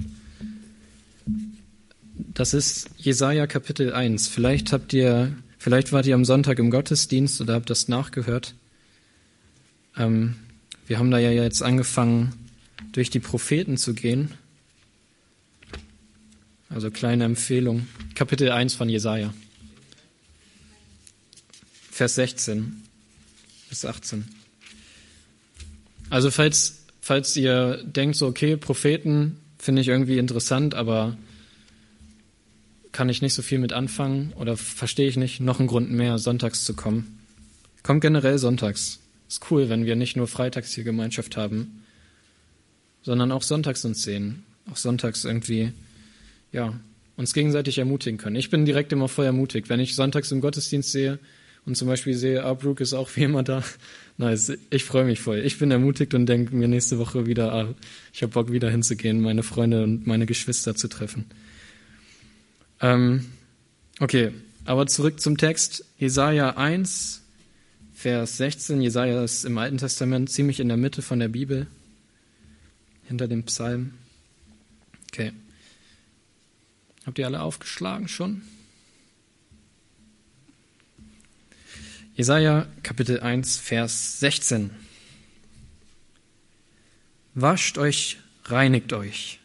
Das 2.35 2.53
ist 2.53 2.91
Jesaja 2.97 3.47
Kapitel 3.47 3.93
1. 3.93 4.27
Vielleicht 4.27 4.73
habt 4.73 4.93
ihr, 4.93 5.33
vielleicht 5.57 5.93
wart 5.93 6.05
ihr 6.07 6.17
am 6.17 6.25
Sonntag 6.25 6.59
im 6.59 6.69
Gottesdienst 6.69 7.41
oder 7.41 7.55
habt 7.55 7.71
das 7.71 7.87
nachgehört. 7.87 8.57
Ähm, 9.97 10.35
wir 10.89 10.99
haben 10.99 11.13
da 11.13 11.19
ja 11.19 11.31
jetzt 11.31 11.63
angefangen, 11.63 12.35
durch 12.91 13.09
die 13.09 13.21
Propheten 13.21 13.77
zu 13.77 13.95
gehen. 13.95 14.33
Also 16.69 16.91
kleine 16.91 17.23
Empfehlung. 17.23 17.87
Kapitel 18.17 18.51
1 18.51 18.75
von 18.75 18.89
Jesaja. 18.89 19.33
Vers 21.93 22.17
16 22.17 22.83
bis 23.69 23.85
18. 23.85 24.25
Also 26.11 26.33
falls, 26.33 26.85
falls 27.01 27.37
ihr 27.37 27.81
denkt, 27.85 28.17
so, 28.17 28.27
okay, 28.27 28.57
Propheten 28.57 29.39
finde 29.57 29.83
ich 29.83 29.89
irgendwie 29.89 30.19
interessant, 30.19 30.75
aber 30.75 31.17
kann 32.95 33.09
ich 33.09 33.21
nicht 33.21 33.35
so 33.35 33.43
viel 33.43 33.59
mit 33.59 33.73
anfangen 33.73 34.33
oder 34.37 34.57
verstehe 34.57 35.09
ich 35.09 35.17
nicht, 35.17 35.41
noch 35.41 35.59
einen 35.59 35.69
Grund 35.69 35.91
mehr, 35.91 36.19
sonntags 36.19 36.65
zu 36.65 36.75
kommen. 36.75 37.19
Kommt 37.83 38.01
generell 38.01 38.39
sonntags. 38.39 39.01
Ist 39.29 39.51
cool, 39.51 39.69
wenn 39.69 39.85
wir 39.85 39.97
nicht 39.97 40.17
nur 40.17 40.29
freitags 40.29 40.73
hier 40.73 40.85
Gemeinschaft 40.85 41.37
haben, 41.37 41.83
sondern 43.03 43.33
auch 43.33 43.43
sonntags 43.43 43.85
uns 43.85 44.05
sehen. 44.05 44.45
Auch 44.71 44.77
sonntags 44.77 45.25
irgendwie, 45.25 45.73
ja, 46.53 46.79
uns 47.17 47.35
gegenseitig 47.35 47.79
ermutigen 47.79 48.17
können. 48.17 48.37
Ich 48.37 48.49
bin 48.49 48.65
direkt 48.65 48.93
immer 48.93 49.09
voll 49.09 49.27
ermutigt. 49.27 49.69
Wenn 49.69 49.81
ich 49.81 49.97
sonntags 49.97 50.31
im 50.31 50.41
Gottesdienst 50.41 50.93
sehe, 50.93 51.19
und 51.67 51.77
zum 51.77 51.89
Beispiel 51.89 52.15
sehe, 52.15 52.45
ah, 52.45 52.53
Brooke 52.53 52.83
ist 52.83 52.93
auch 52.93 53.09
wie 53.17 53.25
immer 53.25 53.43
da. 53.43 53.63
Nice, 54.17 54.53
ich 54.71 54.85
freue 54.85 55.05
mich 55.05 55.19
voll. 55.19 55.39
Ich 55.39 55.59
bin 55.59 55.73
ermutigt 55.73 56.15
und 56.15 56.27
denke 56.27 56.55
mir 56.55 56.69
nächste 56.69 57.01
Woche 57.01 57.27
wieder, 57.27 57.53
ah, 57.53 57.75
ich 58.13 58.23
habe 58.23 58.33
Bock 58.33 58.53
wieder 58.53 58.71
hinzugehen, 58.71 59.21
meine 59.21 59.43
Freunde 59.43 59.83
und 59.83 60.07
meine 60.07 60.27
Geschwister 60.27 60.77
zu 60.77 60.87
treffen. 60.87 61.25
Ähm, 62.85 63.33
okay, 63.99 64.33
aber 64.67 64.87
zurück 64.87 65.19
zum 65.19 65.39
Text. 65.39 65.87
Jesaja 65.97 66.51
1, 66.51 67.23
Vers 67.95 68.37
16. 68.37 68.83
Jesaja 68.83 69.25
ist 69.25 69.47
im 69.47 69.57
Alten 69.57 69.79
Testament 69.79 70.29
ziemlich 70.29 70.61
in 70.61 70.69
der 70.69 70.77
Mitte 70.77 71.01
von 71.01 71.19
der 71.19 71.29
Bibel, 71.29 71.67
hinter 73.09 73.27
dem 73.27 73.43
Psalm. 73.45 73.95
Okay. 75.11 75.33
Habt 77.07 77.19
ihr 77.19 77.25
alle 77.25 77.41
aufgeschlagen 77.41 78.07
schon? 78.07 78.43
Jesaja 82.17 82.67
Kapitel 82.83 83.21
1, 83.21 83.57
Vers 83.57 84.21
16. 84.21 84.69
Wascht 87.35 87.79
euch, 87.79 88.19
reinigt 88.45 88.93
euch. 88.93 89.41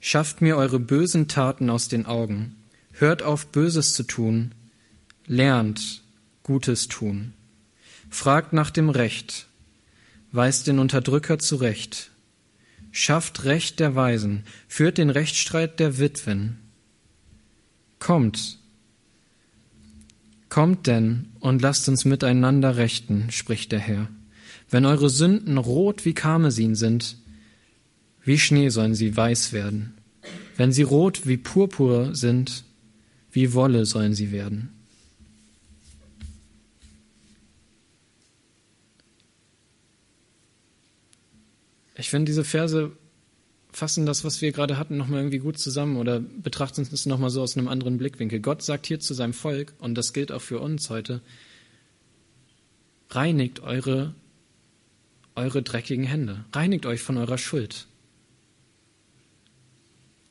Schafft 0.00 0.40
mir 0.40 0.56
eure 0.56 0.78
bösen 0.78 1.28
Taten 1.28 1.70
aus 1.70 1.88
den 1.88 2.06
Augen. 2.06 2.56
Hört 2.92 3.22
auf, 3.22 3.46
Böses 3.46 3.94
zu 3.94 4.02
tun. 4.02 4.52
Lernt, 5.26 6.02
Gutes 6.42 6.88
tun. 6.88 7.34
Fragt 8.10 8.52
nach 8.52 8.70
dem 8.70 8.90
Recht. 8.90 9.46
Weist 10.32 10.66
den 10.66 10.78
Unterdrücker 10.78 11.38
zurecht. 11.38 12.10
Schafft 12.90 13.44
Recht 13.44 13.80
der 13.80 13.94
Weisen. 13.94 14.44
Führt 14.66 14.98
den 14.98 15.10
Rechtsstreit 15.10 15.78
der 15.78 15.98
Witwen. 15.98 16.58
Kommt, 17.98 18.58
Kommt 20.48 20.86
denn 20.86 21.26
und 21.40 21.60
lasst 21.60 21.88
uns 21.88 22.04
miteinander 22.04 22.76
rechten, 22.76 23.30
spricht 23.30 23.70
der 23.70 23.80
Herr. 23.80 24.08
Wenn 24.70 24.86
eure 24.86 25.10
Sünden 25.10 25.58
rot 25.58 26.04
wie 26.04 26.14
Karmesin 26.14 26.74
sind, 26.74 27.16
wie 28.28 28.38
Schnee 28.38 28.68
sollen 28.68 28.94
sie 28.94 29.16
weiß 29.16 29.54
werden. 29.54 29.94
Wenn 30.58 30.70
sie 30.70 30.82
rot 30.82 31.26
wie 31.26 31.38
Purpur 31.38 32.14
sind, 32.14 32.62
wie 33.32 33.54
Wolle 33.54 33.86
sollen 33.86 34.12
sie 34.12 34.32
werden. 34.32 34.68
Ich 41.96 42.10
finde 42.10 42.26
diese 42.26 42.44
Verse 42.44 42.92
fassen 43.72 44.04
das, 44.04 44.24
was 44.24 44.42
wir 44.42 44.52
gerade 44.52 44.76
hatten, 44.76 44.98
nochmal 44.98 45.20
irgendwie 45.20 45.38
gut 45.38 45.58
zusammen 45.58 45.96
oder 45.96 46.20
betrachten 46.20 46.82
es 46.82 47.06
nochmal 47.06 47.30
so 47.30 47.40
aus 47.40 47.56
einem 47.56 47.68
anderen 47.68 47.96
Blickwinkel. 47.96 48.40
Gott 48.40 48.62
sagt 48.62 48.86
hier 48.86 49.00
zu 49.00 49.14
seinem 49.14 49.32
Volk, 49.32 49.72
und 49.78 49.94
das 49.94 50.12
gilt 50.12 50.32
auch 50.32 50.42
für 50.42 50.60
uns 50.60 50.90
heute, 50.90 51.22
reinigt 53.08 53.60
eure, 53.60 54.14
eure 55.34 55.62
dreckigen 55.62 56.04
Hände, 56.04 56.44
reinigt 56.52 56.84
euch 56.84 57.00
von 57.00 57.16
eurer 57.16 57.38
Schuld. 57.38 57.86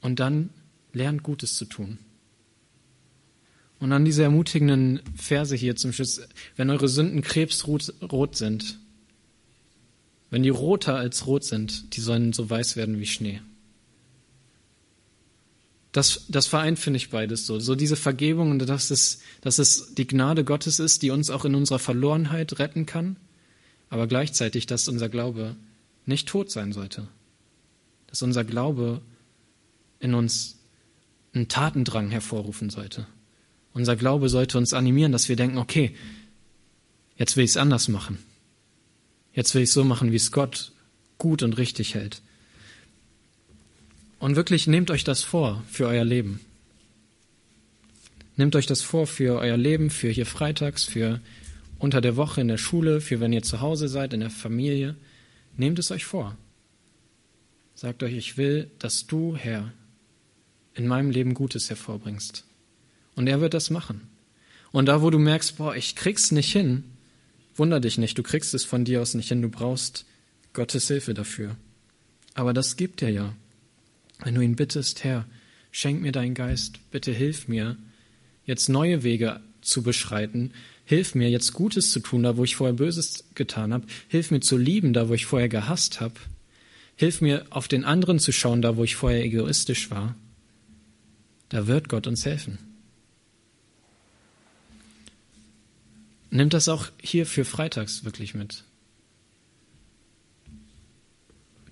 Und 0.08 0.22
dann 0.22 0.52
lernt 0.94 1.22
Gutes 1.22 1.58
zu 1.58 1.66
tun. 1.66 1.98
Und 3.78 3.92
an 3.92 4.06
diese 4.06 4.24
ermutigenden 4.24 5.02
Verse 5.18 5.54
hier 5.54 5.76
zum 5.76 5.92
Schluss, 5.92 6.22
wenn 6.56 6.70
eure 6.70 6.88
Sünden 6.88 7.22
krebsrot 7.22 8.34
sind, 8.34 8.80
wenn 10.30 10.44
die 10.44 10.50
roter 10.50 10.96
als 10.96 11.28
rot 11.28 11.44
sind, 11.44 11.94
die 11.94 12.00
sollen 12.00 12.32
so 12.32 12.50
weiß 12.50 12.78
werden 12.78 13.02
wie 13.02 13.06
Schnee. 13.06 13.42
Das, 15.92 16.24
das 16.30 16.48
vereint, 16.48 16.80
finde 16.80 16.96
ich, 16.96 17.10
beides 17.10 17.46
so. 17.46 17.60
So 17.60 17.76
diese 17.76 17.98
Vergebung 17.98 18.52
und 18.52 18.60
dass 18.60 18.92
es, 18.92 19.20
dass 19.42 19.60
es 19.60 19.94
die 19.96 20.08
Gnade 20.08 20.46
Gottes 20.46 20.80
ist, 20.80 21.02
die 21.02 21.12
uns 21.12 21.30
auch 21.30 21.44
in 21.44 21.54
unserer 21.54 21.80
Verlorenheit 21.80 22.60
retten 22.60 22.86
kann, 22.86 23.18
aber 23.90 24.08
gleichzeitig, 24.08 24.68
dass 24.68 24.88
unser 24.88 25.10
Glaube 25.10 25.58
nicht 26.06 26.30
tot 26.30 26.50
sein 26.50 26.72
sollte. 26.72 27.10
Dass 28.08 28.22
unser 28.22 28.46
Glaube 28.46 29.02
in 30.00 30.14
uns 30.14 30.58
einen 31.34 31.48
Tatendrang 31.48 32.10
hervorrufen 32.10 32.70
sollte. 32.70 33.08
Unser 33.74 33.96
Glaube 33.96 34.30
sollte 34.30 34.58
uns 34.58 34.74
animieren, 34.74 35.12
dass 35.12 35.30
wir 35.30 35.36
denken, 35.36 35.58
okay, 35.58 35.96
jetzt 37.16 37.38
will 37.38 37.44
ich 37.44 37.52
es 37.52 37.58
anders 37.58 37.88
machen. 37.88 38.18
Jetzt 39.34 39.54
will 39.54 39.62
ich 39.62 39.72
so 39.72 39.84
machen, 39.84 40.12
wie 40.12 40.16
es 40.16 40.32
Gott 40.32 40.72
gut 41.18 41.44
und 41.44 41.58
richtig 41.58 41.94
hält. 41.94 42.22
Und 44.20 44.36
wirklich 44.36 44.66
nehmt 44.66 44.90
euch 44.90 45.04
das 45.04 45.24
vor 45.24 45.64
für 45.70 45.88
euer 45.88 46.04
Leben. 46.04 46.40
Nehmt 48.36 48.56
euch 48.56 48.66
das 48.66 48.82
vor 48.82 49.08
für 49.08 49.38
euer 49.40 49.58
Leben, 49.58 49.90
für 49.90 50.10
hier 50.10 50.26
freitags, 50.26 50.84
für 50.84 51.22
unter 51.80 52.02
der 52.02 52.16
Woche 52.16 52.42
in 52.42 52.48
der 52.48 52.58
Schule, 52.58 53.02
für 53.02 53.20
wenn 53.20 53.34
ihr 53.34 53.44
zu 53.44 53.62
Hause 53.62 53.88
seid, 53.88 54.14
in 54.14 54.20
der 54.22 54.30
Familie. 54.30 54.96
Nehmt 55.56 55.80
es 55.80 55.92
euch 55.92 56.06
vor. 56.06 56.36
Sagt 57.76 58.02
euch, 58.02 58.14
ich 58.14 58.38
will, 58.38 58.72
dass 58.80 59.06
du, 59.06 59.36
Herr, 59.36 59.72
in 60.78 60.88
meinem 60.88 61.10
Leben 61.10 61.34
Gutes 61.34 61.70
hervorbringst. 61.70 62.46
Und 63.16 63.28
er 63.28 63.42
wird 63.42 63.54
das 63.54 63.70
machen. 63.70 64.02
Und 64.72 64.86
da, 64.86 65.02
wo 65.02 65.10
du 65.10 65.18
merkst, 65.18 65.58
boah, 65.58 65.76
ich 65.76 65.96
krieg's 65.96 66.32
nicht 66.32 66.52
hin, 66.52 66.84
wunder 67.56 67.80
dich 67.80 67.98
nicht, 67.98 68.18
du 68.18 68.24
kriegst 68.24 68.54
es 68.54 68.64
von 68.64 68.86
dir 68.86 69.02
aus 69.02 69.16
nicht 69.16 69.30
hin, 69.30 69.42
du 69.42 69.50
brauchst 69.50 70.06
Gottes 70.54 70.88
Hilfe 70.88 71.14
dafür. 71.14 71.56
Aber 72.36 72.54
das 72.54 72.78
gibt 72.78 73.02
er 73.02 73.10
ja. 73.10 73.34
Wenn 74.24 74.36
du 74.36 74.42
ihn 74.42 74.56
bittest, 74.56 75.04
Herr, 75.04 75.26
schenk 75.72 76.02
mir 76.02 76.12
deinen 76.12 76.36
Geist, 76.36 76.80
bitte 76.92 77.12
hilf 77.12 77.48
mir, 77.48 77.78
jetzt 78.46 78.70
neue 78.70 79.04
Wege 79.04 79.40
zu 79.62 79.82
beschreiten, 79.82 80.52
hilf 80.86 81.16
mir 81.16 81.30
jetzt 81.30 81.54
Gutes 81.54 81.92
zu 81.92 82.00
tun, 82.00 82.24
da 82.24 82.38
wo 82.38 82.44
ich 82.44 82.56
vorher 82.56 82.76
Böses 82.76 83.26
getan 83.34 83.74
habe, 83.74 83.88
hilf 84.08 84.30
mir 84.30 84.42
zu 84.42 84.58
lieben, 84.58 84.94
da 84.94 85.10
wo 85.10 85.14
ich 85.14 85.26
vorher 85.26 85.50
gehasst 85.50 86.00
habe, 86.00 86.16
hilf 86.96 87.22
mir 87.22 87.46
auf 87.50 87.68
den 87.68 87.84
anderen 87.84 88.20
zu 88.20 88.32
schauen, 88.32 88.62
da 88.62 88.78
wo 88.78 88.84
ich 88.84 88.96
vorher 88.96 89.24
egoistisch 89.24 89.90
war. 89.90 90.16
Da 91.50 91.68
wird 91.68 91.90
Gott 91.90 92.08
uns 92.08 92.26
helfen. 92.26 92.58
Nimmt 96.30 96.54
das 96.54 96.68
auch 96.68 96.88
hier 97.02 97.26
für 97.26 97.46
Freitags 97.46 98.04
wirklich 98.04 98.34
mit. 98.34 98.64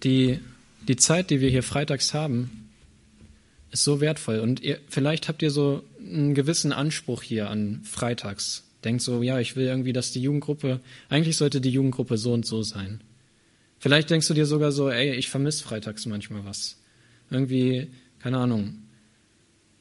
Die 0.04 0.40
die 0.88 0.96
Zeit, 0.96 1.30
die 1.30 1.42
wir 1.42 1.50
hier 1.50 1.64
freitags 1.64 2.14
haben, 2.14 2.70
ist 3.72 3.84
so 3.84 4.02
wertvoll. 4.02 4.40
Und 4.40 4.62
ihr, 4.62 4.80
vielleicht 4.88 5.28
habt 5.28 5.42
ihr 5.42 5.52
so 5.52 5.84
einen 6.00 6.34
gewissen 6.34 6.72
Anspruch 6.72 7.24
hier 7.24 7.50
an 7.50 7.82
freitags. 7.84 8.64
Denkt 8.84 9.02
so, 9.02 9.24
ja, 9.24 9.40
ich 9.40 9.56
will 9.56 9.66
irgendwie, 9.66 9.94
dass 9.94 10.12
die 10.12 10.22
Jugendgruppe, 10.22 10.80
eigentlich 11.10 11.38
sollte 11.38 11.60
die 11.60 11.72
Jugendgruppe 11.72 12.18
so 12.18 12.34
und 12.34 12.46
so 12.46 12.62
sein. 12.62 13.02
Vielleicht 13.80 14.10
denkst 14.10 14.28
du 14.28 14.34
dir 14.34 14.46
sogar 14.46 14.72
so, 14.72 14.90
ey, 14.90 15.14
ich 15.16 15.30
vermisse 15.30 15.64
freitags 15.64 16.06
manchmal 16.06 16.46
was. 16.46 16.78
Irgendwie, 17.30 17.88
keine 18.20 18.38
Ahnung. 18.38 18.78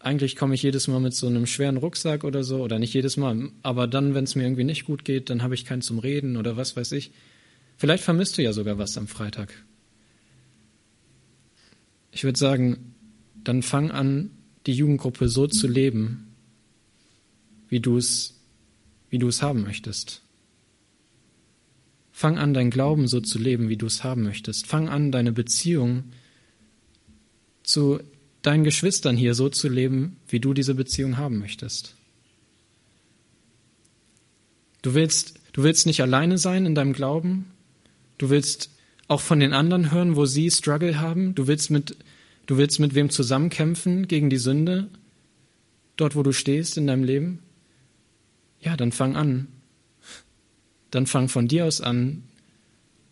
Eigentlich 0.05 0.37
komme 0.37 0.55
ich 0.55 0.62
jedes 0.62 0.87
Mal 0.87 1.01
mit 1.01 1.14
so 1.14 1.27
einem 1.27 1.47
schweren 1.47 1.79
Rucksack 1.79 2.25
oder 2.25 2.45
so, 2.45 2.62
oder 2.62 2.79
nicht 2.79 2.93
jedes 2.93 3.17
Mal, 3.17 3.49
aber 3.62 3.87
dann, 3.87 4.14
wenn 4.14 4.25
es 4.25 4.35
mir 4.35 4.43
irgendwie 4.43 4.64
nicht 4.64 4.85
gut 4.85 5.03
geht, 5.03 5.31
dann 5.31 5.43
habe 5.43 5.55
ich 5.55 5.64
keinen 5.64 5.81
zum 5.81 5.99
Reden 5.99 6.37
oder 6.37 6.59
was 6.59 6.77
weiß 6.77 6.93
ich. 6.93 7.12
Vielleicht 7.79 8.05
vermisst 8.05 8.37
du 8.37 8.43
ja 8.43 8.53
sogar 8.53 8.77
was 8.77 8.99
am 8.99 9.09
Freitag. 9.09 9.64
Ich 12.12 12.23
würde 12.23 12.38
sagen, 12.38 12.95
dann 13.45 13.62
fang 13.62 13.90
an, 13.90 14.31
die 14.67 14.75
Jugendgruppe 14.75 15.31
so 15.31 15.47
zu 15.47 15.67
leben, 15.67 16.35
wie 17.71 17.81
du 17.81 17.97
es, 17.97 18.38
wie 19.09 19.19
du 19.19 19.29
es 19.29 19.40
haben 19.40 19.62
möchtest. 19.62 20.21
Fang 22.12 22.37
an, 22.37 22.53
dein 22.53 22.69
Glauben 22.69 23.09
so 23.09 23.23
zu 23.23 23.38
leben, 23.38 23.71
wie 23.71 23.79
du 23.79 23.87
es 23.87 24.05
haben 24.05 24.23
möchtest. 24.23 24.67
Fang 24.67 24.90
an, 24.90 25.12
deine 25.12 25.33
Beziehung 25.33 26.05
zu 27.62 28.01
deinen 28.44 28.62
Geschwistern 28.62 29.16
hier 29.16 29.35
so 29.35 29.48
zu 29.48 29.68
leben, 29.68 30.18
wie 30.28 30.38
du 30.38 30.52
diese 30.52 30.74
Beziehung 30.74 31.16
haben 31.16 31.38
möchtest. 31.38 31.96
Du 34.83 34.92
willst, 34.92 35.40
du 35.54 35.62
willst 35.62 35.87
nicht 35.87 36.02
alleine 36.02 36.37
sein 36.37 36.66
in 36.66 36.74
deinem 36.74 36.92
Glauben. 36.92 37.46
Du 38.18 38.28
willst 38.28 38.70
auch 39.09 39.22
von 39.22 39.40
den 39.40 39.54
anderen 39.54 39.90
hören, 39.90 40.14
wo 40.14 40.26
sie 40.26 40.50
Struggle 40.50 41.00
haben. 41.00 41.35
Du 41.35 41.46
willst 41.46 41.70
mit, 41.70 41.96
du 42.44 42.59
willst 42.59 42.80
mit 42.80 42.94
wem 42.94 43.09
zusammenkämpfen 43.09 44.09
gegen 44.09 44.28
die 44.28 44.37
Sünde, 44.37 44.88
dort 45.96 46.14
wo 46.14 46.22
du 46.22 46.33
stehst 46.33 46.76
in 46.76 46.87
deinem 46.87 47.02
Leben. 47.02 47.38
Ja, 48.61 48.76
dann 48.76 48.92
fang 48.92 49.16
an. 49.16 49.48
Dann 50.90 51.07
fang 51.07 51.28
von 51.28 51.48
dir 51.48 51.64
aus 51.64 51.80
an 51.80 52.24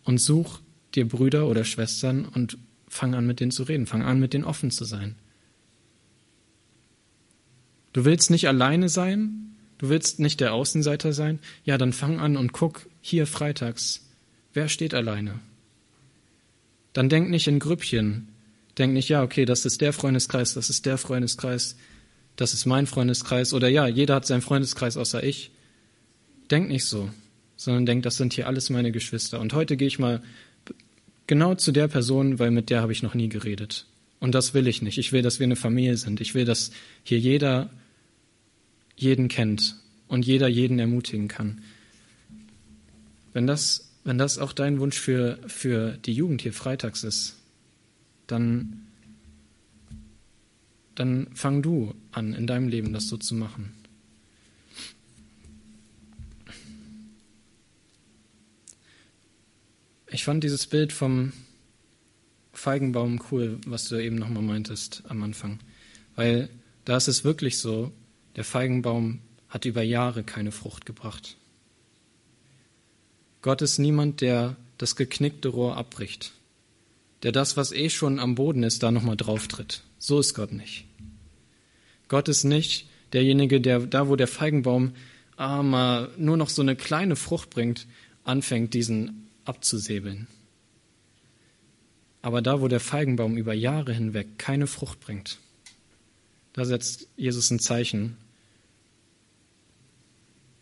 und 0.04 0.18
such 0.18 0.60
dir 0.94 1.08
Brüder 1.08 1.48
oder 1.48 1.64
Schwestern 1.64 2.26
und 2.26 2.58
fang 2.92 3.14
an 3.14 3.26
mit 3.26 3.40
denen 3.40 3.50
zu 3.50 3.62
reden. 3.62 3.86
Fang 3.86 4.02
an 4.02 4.20
mit 4.20 4.34
denen 4.34 4.44
offen 4.44 4.70
zu 4.70 4.84
sein. 4.84 5.16
Du 7.94 8.04
willst 8.04 8.30
nicht 8.30 8.48
alleine 8.48 8.88
sein, 8.88 9.56
du 9.78 9.88
willst 9.88 10.20
nicht 10.20 10.40
der 10.40 10.52
Außenseiter 10.52 11.12
sein, 11.12 11.38
ja, 11.64 11.78
dann 11.78 11.92
fang 11.92 12.20
an 12.20 12.36
und 12.36 12.52
guck 12.52 12.86
hier 13.00 13.26
freitags, 13.26 14.06
wer 14.52 14.68
steht 14.68 14.94
alleine? 14.94 15.40
Dann 16.92 17.08
denk 17.08 17.30
nicht 17.30 17.48
in 17.48 17.58
Grüppchen. 17.58 18.28
Denk 18.78 18.92
nicht, 18.92 19.08
ja, 19.08 19.22
okay, 19.22 19.44
das 19.44 19.64
ist 19.64 19.80
der 19.80 19.92
Freundeskreis, 19.92 20.54
das 20.54 20.70
ist 20.70 20.86
der 20.86 20.96
Freundeskreis, 20.96 21.76
das 22.36 22.54
ist 22.54 22.64
mein 22.64 22.86
Freundeskreis 22.86 23.52
oder 23.52 23.68
ja, 23.68 23.86
jeder 23.86 24.16
hat 24.16 24.26
seinen 24.26 24.40
Freundeskreis 24.42 24.96
außer 24.96 25.22
ich. 25.22 25.50
Denk 26.50 26.68
nicht 26.68 26.86
so, 26.86 27.10
sondern 27.56 27.86
denk, 27.86 28.02
das 28.02 28.16
sind 28.16 28.32
hier 28.32 28.46
alles 28.46 28.70
meine 28.70 28.92
Geschwister. 28.92 29.40
Und 29.40 29.52
heute 29.52 29.76
gehe 29.76 29.88
ich 29.88 29.98
mal 29.98 30.22
genau 31.26 31.54
zu 31.54 31.72
der 31.72 31.88
Person, 31.88 32.38
weil 32.38 32.50
mit 32.50 32.70
der 32.70 32.82
habe 32.82 32.92
ich 32.92 33.02
noch 33.02 33.14
nie 33.14 33.28
geredet. 33.28 33.86
Und 34.20 34.34
das 34.34 34.54
will 34.54 34.66
ich 34.66 34.82
nicht. 34.82 34.98
Ich 34.98 35.12
will, 35.12 35.22
dass 35.22 35.40
wir 35.40 35.44
eine 35.44 35.56
Familie 35.56 35.96
sind. 35.96 36.20
Ich 36.20 36.34
will, 36.34 36.44
dass 36.44 36.70
hier 37.02 37.18
jeder 37.18 37.70
jeden 38.96 39.28
kennt 39.28 39.76
und 40.06 40.24
jeder 40.24 40.48
jeden 40.48 40.78
ermutigen 40.78 41.28
kann. 41.28 41.62
Wenn 43.32 43.46
das 43.46 43.92
wenn 44.04 44.18
das 44.18 44.38
auch 44.38 44.52
dein 44.52 44.80
Wunsch 44.80 44.98
für, 44.98 45.38
für 45.46 45.96
die 45.98 46.12
Jugend 46.12 46.42
hier 46.42 46.52
freitags 46.52 47.04
ist, 47.04 47.36
dann, 48.26 48.86
dann 50.94 51.28
fang 51.34 51.62
du 51.62 51.94
an, 52.10 52.34
in 52.34 52.46
deinem 52.46 52.68
Leben 52.68 52.92
das 52.92 53.08
so 53.08 53.16
zu 53.16 53.34
machen. 53.34 53.72
Ich 60.12 60.24
fand 60.24 60.44
dieses 60.44 60.66
Bild 60.66 60.92
vom 60.92 61.32
Feigenbaum 62.52 63.18
cool, 63.30 63.58
was 63.66 63.88
du 63.88 63.96
eben 63.96 64.16
nochmal 64.16 64.42
meintest 64.42 65.02
am 65.08 65.22
Anfang. 65.22 65.58
Weil 66.16 66.50
da 66.84 66.98
ist 66.98 67.08
es 67.08 67.24
wirklich 67.24 67.56
so, 67.56 67.92
der 68.36 68.44
Feigenbaum 68.44 69.20
hat 69.48 69.64
über 69.64 69.82
Jahre 69.82 70.22
keine 70.22 70.52
Frucht 70.52 70.84
gebracht. 70.84 71.38
Gott 73.40 73.62
ist 73.62 73.78
niemand, 73.78 74.20
der 74.20 74.56
das 74.76 74.96
geknickte 74.96 75.48
Rohr 75.48 75.78
abbricht, 75.78 76.32
der 77.22 77.32
das, 77.32 77.56
was 77.56 77.72
eh 77.72 77.88
schon 77.88 78.18
am 78.18 78.34
Boden 78.34 78.64
ist, 78.64 78.82
da 78.82 78.90
nochmal 78.90 79.16
drauf 79.16 79.48
tritt. 79.48 79.82
So 79.98 80.20
ist 80.20 80.34
Gott 80.34 80.52
nicht. 80.52 80.84
Gott 82.08 82.28
ist 82.28 82.44
nicht 82.44 82.86
derjenige, 83.14 83.62
der 83.62 83.80
da, 83.80 84.08
wo 84.08 84.16
der 84.16 84.28
Feigenbaum 84.28 84.92
ah, 85.36 85.62
mal 85.62 86.10
nur 86.18 86.36
noch 86.36 86.50
so 86.50 86.60
eine 86.60 86.76
kleine 86.76 87.16
Frucht 87.16 87.48
bringt, 87.48 87.86
anfängt, 88.24 88.74
diesen 88.74 89.22
abzusäbeln. 89.44 90.26
Aber 92.20 92.40
da, 92.42 92.60
wo 92.60 92.68
der 92.68 92.80
Feigenbaum 92.80 93.36
über 93.36 93.52
Jahre 93.52 93.92
hinweg 93.92 94.38
keine 94.38 94.66
Frucht 94.66 95.00
bringt, 95.00 95.38
da 96.52 96.64
setzt 96.64 97.08
Jesus 97.16 97.50
ein 97.50 97.58
Zeichen 97.58 98.16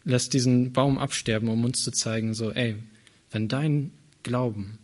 lässt 0.05 0.33
diesen 0.33 0.73
Baum 0.73 0.99
absterben, 0.99 1.49
um 1.49 1.65
uns 1.65 1.83
zu 1.83 1.91
zeigen, 1.91 2.35
so, 2.35 2.51
ey, 2.51 2.77
wenn 3.31 3.49
dein 3.49 3.93
Glauben 4.23 4.79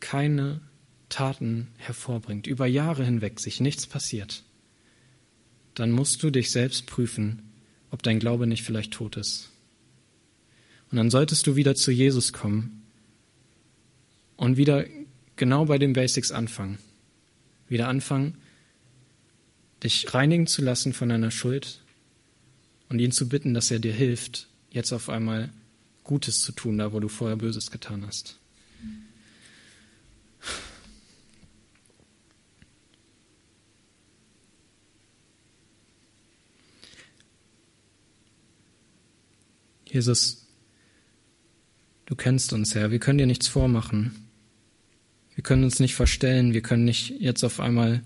keine 0.00 0.60
Taten 1.08 1.68
hervorbringt, 1.78 2.46
über 2.46 2.66
Jahre 2.66 3.04
hinweg 3.04 3.40
sich 3.40 3.60
nichts 3.60 3.86
passiert, 3.86 4.42
dann 5.74 5.90
musst 5.90 6.22
du 6.22 6.30
dich 6.30 6.50
selbst 6.50 6.86
prüfen, 6.86 7.42
ob 7.90 8.02
dein 8.02 8.18
Glaube 8.18 8.46
nicht 8.46 8.62
vielleicht 8.62 8.92
tot 8.92 9.16
ist. 9.16 9.50
Und 10.90 10.98
dann 10.98 11.10
solltest 11.10 11.46
du 11.46 11.56
wieder 11.56 11.74
zu 11.74 11.90
Jesus 11.90 12.32
kommen 12.32 12.82
und 14.36 14.56
wieder 14.56 14.84
genau 15.36 15.64
bei 15.66 15.78
den 15.78 15.92
Basics 15.92 16.30
anfangen. 16.30 16.78
Wieder 17.68 17.88
anfangen, 17.88 18.36
dich 19.82 20.14
reinigen 20.14 20.46
zu 20.46 20.62
lassen 20.62 20.92
von 20.92 21.08
deiner 21.08 21.30
Schuld, 21.30 21.80
und 22.88 22.98
ihn 22.98 23.12
zu 23.12 23.28
bitten, 23.28 23.54
dass 23.54 23.70
er 23.70 23.78
dir 23.78 23.92
hilft, 23.92 24.48
jetzt 24.70 24.92
auf 24.92 25.08
einmal 25.08 25.50
Gutes 26.04 26.40
zu 26.40 26.52
tun, 26.52 26.78
da 26.78 26.92
wo 26.92 27.00
du 27.00 27.08
vorher 27.08 27.36
Böses 27.36 27.70
getan 27.70 28.06
hast. 28.06 28.38
Jesus, 39.86 40.45
du 42.06 42.14
kennst 42.16 42.52
uns, 42.52 42.74
Herr. 42.74 42.90
Wir 42.90 42.98
können 42.98 43.18
dir 43.18 43.26
nichts 43.26 43.48
vormachen. 43.48 44.28
Wir 45.34 45.44
können 45.44 45.64
uns 45.64 45.80
nicht 45.80 45.94
verstellen. 45.94 46.54
Wir 46.54 46.62
können 46.62 46.84
nicht 46.84 47.20
jetzt 47.20 47.44
auf 47.44 47.60
einmal, 47.60 48.02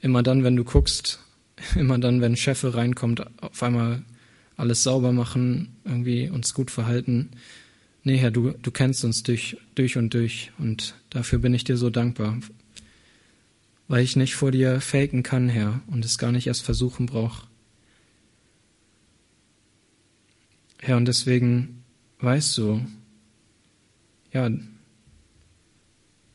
immer 0.00 0.22
dann, 0.22 0.44
wenn 0.44 0.56
du 0.56 0.64
guckst, 0.64 1.18
immer 1.74 1.98
dann, 1.98 2.20
wenn 2.20 2.36
Chefe 2.36 2.74
reinkommt, 2.74 3.26
auf 3.42 3.62
einmal 3.62 4.02
alles 4.56 4.82
sauber 4.82 5.12
machen, 5.12 5.76
irgendwie 5.84 6.28
uns 6.28 6.54
gut 6.54 6.70
verhalten. 6.70 7.30
Nee, 8.02 8.16
Herr, 8.18 8.30
du, 8.30 8.52
du 8.52 8.70
kennst 8.70 9.04
uns 9.04 9.22
durch, 9.22 9.56
durch 9.74 9.96
und 9.96 10.14
durch 10.14 10.52
und 10.58 10.94
dafür 11.10 11.38
bin 11.38 11.54
ich 11.54 11.64
dir 11.64 11.76
so 11.76 11.90
dankbar. 11.90 12.38
weil 13.88 14.04
ich 14.04 14.14
nicht 14.14 14.36
vor 14.36 14.52
dir 14.52 14.80
faken 14.80 15.24
kann, 15.24 15.48
Herr, 15.48 15.80
und 15.88 16.04
es 16.04 16.16
gar 16.16 16.30
nicht 16.30 16.46
erst 16.46 16.62
versuchen 16.62 17.06
brauche. 17.06 17.46
Herr, 20.78 20.96
und 20.96 21.06
deswegen 21.06 21.82
weißt 22.20 22.56
du, 22.58 22.86
ja, 24.32 24.50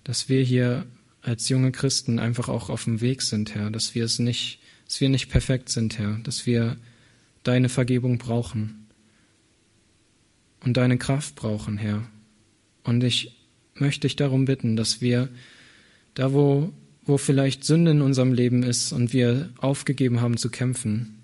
dass 0.03 0.29
wir 0.29 0.43
hier 0.43 0.85
als 1.21 1.49
junge 1.49 1.71
Christen 1.71 2.19
einfach 2.19 2.49
auch 2.49 2.69
auf 2.69 2.83
dem 2.83 3.01
Weg 3.01 3.21
sind, 3.21 3.55
Herr, 3.55 3.71
dass 3.71 3.95
wir 3.95 4.05
es 4.05 4.19
nicht, 4.19 4.59
dass 4.85 5.01
wir 5.01 5.09
nicht 5.09 5.29
perfekt 5.29 5.69
sind, 5.69 5.97
Herr, 5.97 6.19
dass 6.23 6.45
wir 6.45 6.77
deine 7.43 7.69
Vergebung 7.69 8.17
brauchen 8.17 8.87
und 10.63 10.77
deine 10.77 10.97
Kraft 10.97 11.35
brauchen, 11.35 11.77
Herr. 11.77 12.07
Und 12.83 13.03
ich 13.03 13.35
möchte 13.73 14.01
dich 14.01 14.15
darum 14.15 14.45
bitten, 14.45 14.75
dass 14.75 15.01
wir 15.01 15.29
da, 16.13 16.33
wo, 16.33 16.71
wo 17.03 17.17
vielleicht 17.17 17.63
Sünde 17.63 17.91
in 17.91 18.01
unserem 18.01 18.33
Leben 18.33 18.63
ist 18.63 18.91
und 18.91 19.13
wir 19.13 19.49
aufgegeben 19.57 20.21
haben 20.21 20.37
zu 20.37 20.49
kämpfen, 20.49 21.14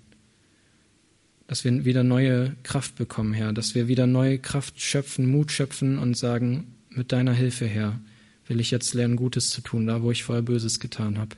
dass 1.52 1.64
wir 1.64 1.84
wieder 1.84 2.02
neue 2.02 2.56
Kraft 2.62 2.96
bekommen, 2.96 3.34
Herr, 3.34 3.52
dass 3.52 3.74
wir 3.74 3.86
wieder 3.86 4.06
neue 4.06 4.38
Kraft 4.38 4.80
schöpfen, 4.80 5.26
Mut 5.26 5.52
schöpfen 5.52 5.98
und 5.98 6.16
sagen, 6.16 6.68
mit 6.88 7.12
deiner 7.12 7.34
Hilfe, 7.34 7.66
Herr, 7.66 8.00
will 8.46 8.58
ich 8.58 8.70
jetzt 8.70 8.94
lernen, 8.94 9.16
Gutes 9.16 9.50
zu 9.50 9.60
tun, 9.60 9.86
da 9.86 10.00
wo 10.00 10.10
ich 10.10 10.24
vorher 10.24 10.40
Böses 10.40 10.80
getan 10.80 11.18
habe. 11.18 11.36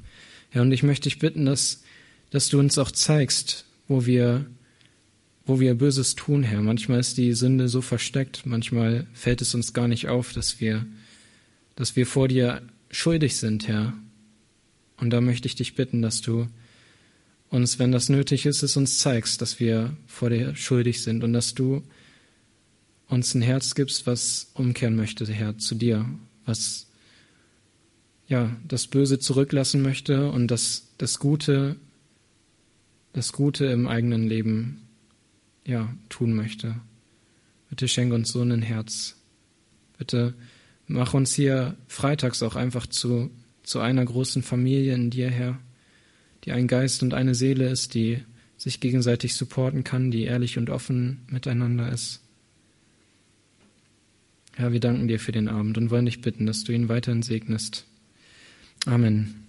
Ja, 0.52 0.62
und 0.62 0.70
ich 0.70 0.84
möchte 0.84 1.08
dich 1.08 1.18
bitten, 1.18 1.46
dass, 1.46 1.82
dass 2.30 2.48
du 2.48 2.60
uns 2.60 2.78
auch 2.78 2.92
zeigst, 2.92 3.64
wo 3.88 4.06
wir, 4.06 4.46
wo 5.46 5.58
wir 5.58 5.74
Böses 5.74 6.14
tun, 6.14 6.44
Herr. 6.44 6.62
Manchmal 6.62 7.00
ist 7.00 7.18
die 7.18 7.32
Sünde 7.32 7.68
so 7.68 7.80
versteckt, 7.80 8.46
manchmal 8.46 9.08
fällt 9.14 9.42
es 9.42 9.52
uns 9.52 9.72
gar 9.72 9.88
nicht 9.88 10.06
auf, 10.06 10.32
dass 10.32 10.60
wir, 10.60 10.86
dass 11.74 11.96
wir 11.96 12.06
vor 12.06 12.28
dir 12.28 12.62
schuldig 12.88 13.36
sind, 13.36 13.66
Herr. 13.66 13.94
Und 14.96 15.10
da 15.10 15.20
möchte 15.20 15.48
ich 15.48 15.56
dich 15.56 15.74
bitten, 15.74 16.02
dass 16.02 16.20
du 16.20 16.46
uns, 17.50 17.78
wenn 17.78 17.92
das 17.92 18.08
nötig 18.08 18.46
ist, 18.46 18.62
es 18.62 18.76
uns 18.76 18.98
zeigst, 18.98 19.40
dass 19.40 19.60
wir 19.60 19.96
vor 20.06 20.30
dir 20.30 20.56
schuldig 20.56 21.02
sind 21.02 21.22
und 21.24 21.32
dass 21.32 21.54
du 21.54 21.82
uns 23.08 23.34
ein 23.34 23.42
Herz 23.42 23.74
gibst, 23.74 24.06
was 24.06 24.50
umkehren 24.54 24.96
möchte, 24.96 25.26
Herr, 25.26 25.58
zu 25.58 25.74
dir, 25.74 26.08
was 26.46 26.86
ja, 28.26 28.56
das 28.66 28.86
Böse 28.86 29.18
zurücklassen 29.18 29.82
möchte 29.82 30.30
und 30.30 30.48
das, 30.48 30.88
das 30.98 31.18
Gute, 31.18 31.76
das 33.12 33.32
Gute 33.32 33.66
im 33.66 33.86
eigenen 33.86 34.26
Leben, 34.26 34.82
ja, 35.66 35.94
tun 36.08 36.34
möchte. 36.34 36.76
Bitte 37.70 37.88
schenke 37.88 38.14
uns 38.14 38.30
so 38.30 38.42
ein 38.42 38.62
Herz. 38.62 39.16
Bitte 39.98 40.34
mach 40.86 41.14
uns 41.14 41.34
hier 41.34 41.76
freitags 41.86 42.42
auch 42.42 42.56
einfach 42.56 42.86
zu, 42.86 43.30
zu 43.62 43.80
einer 43.80 44.04
großen 44.04 44.42
Familie 44.42 44.94
in 44.94 45.10
dir, 45.10 45.30
Herr, 45.30 45.58
die 46.44 46.52
ein 46.52 46.66
Geist 46.66 47.02
und 47.02 47.14
eine 47.14 47.34
Seele 47.34 47.68
ist, 47.68 47.94
die 47.94 48.22
sich 48.56 48.80
gegenseitig 48.80 49.34
supporten 49.34 49.84
kann, 49.84 50.10
die 50.10 50.24
ehrlich 50.24 50.58
und 50.58 50.70
offen 50.70 51.20
miteinander 51.28 51.90
ist. 51.90 52.20
Herr, 54.54 54.72
wir 54.72 54.80
danken 54.80 55.08
dir 55.08 55.18
für 55.18 55.32
den 55.32 55.48
Abend 55.48 55.76
und 55.78 55.90
wollen 55.90 56.06
dich 56.06 56.20
bitten, 56.20 56.46
dass 56.46 56.64
du 56.64 56.72
ihn 56.72 56.88
weiterhin 56.88 57.22
segnest. 57.22 57.86
Amen. 58.86 59.43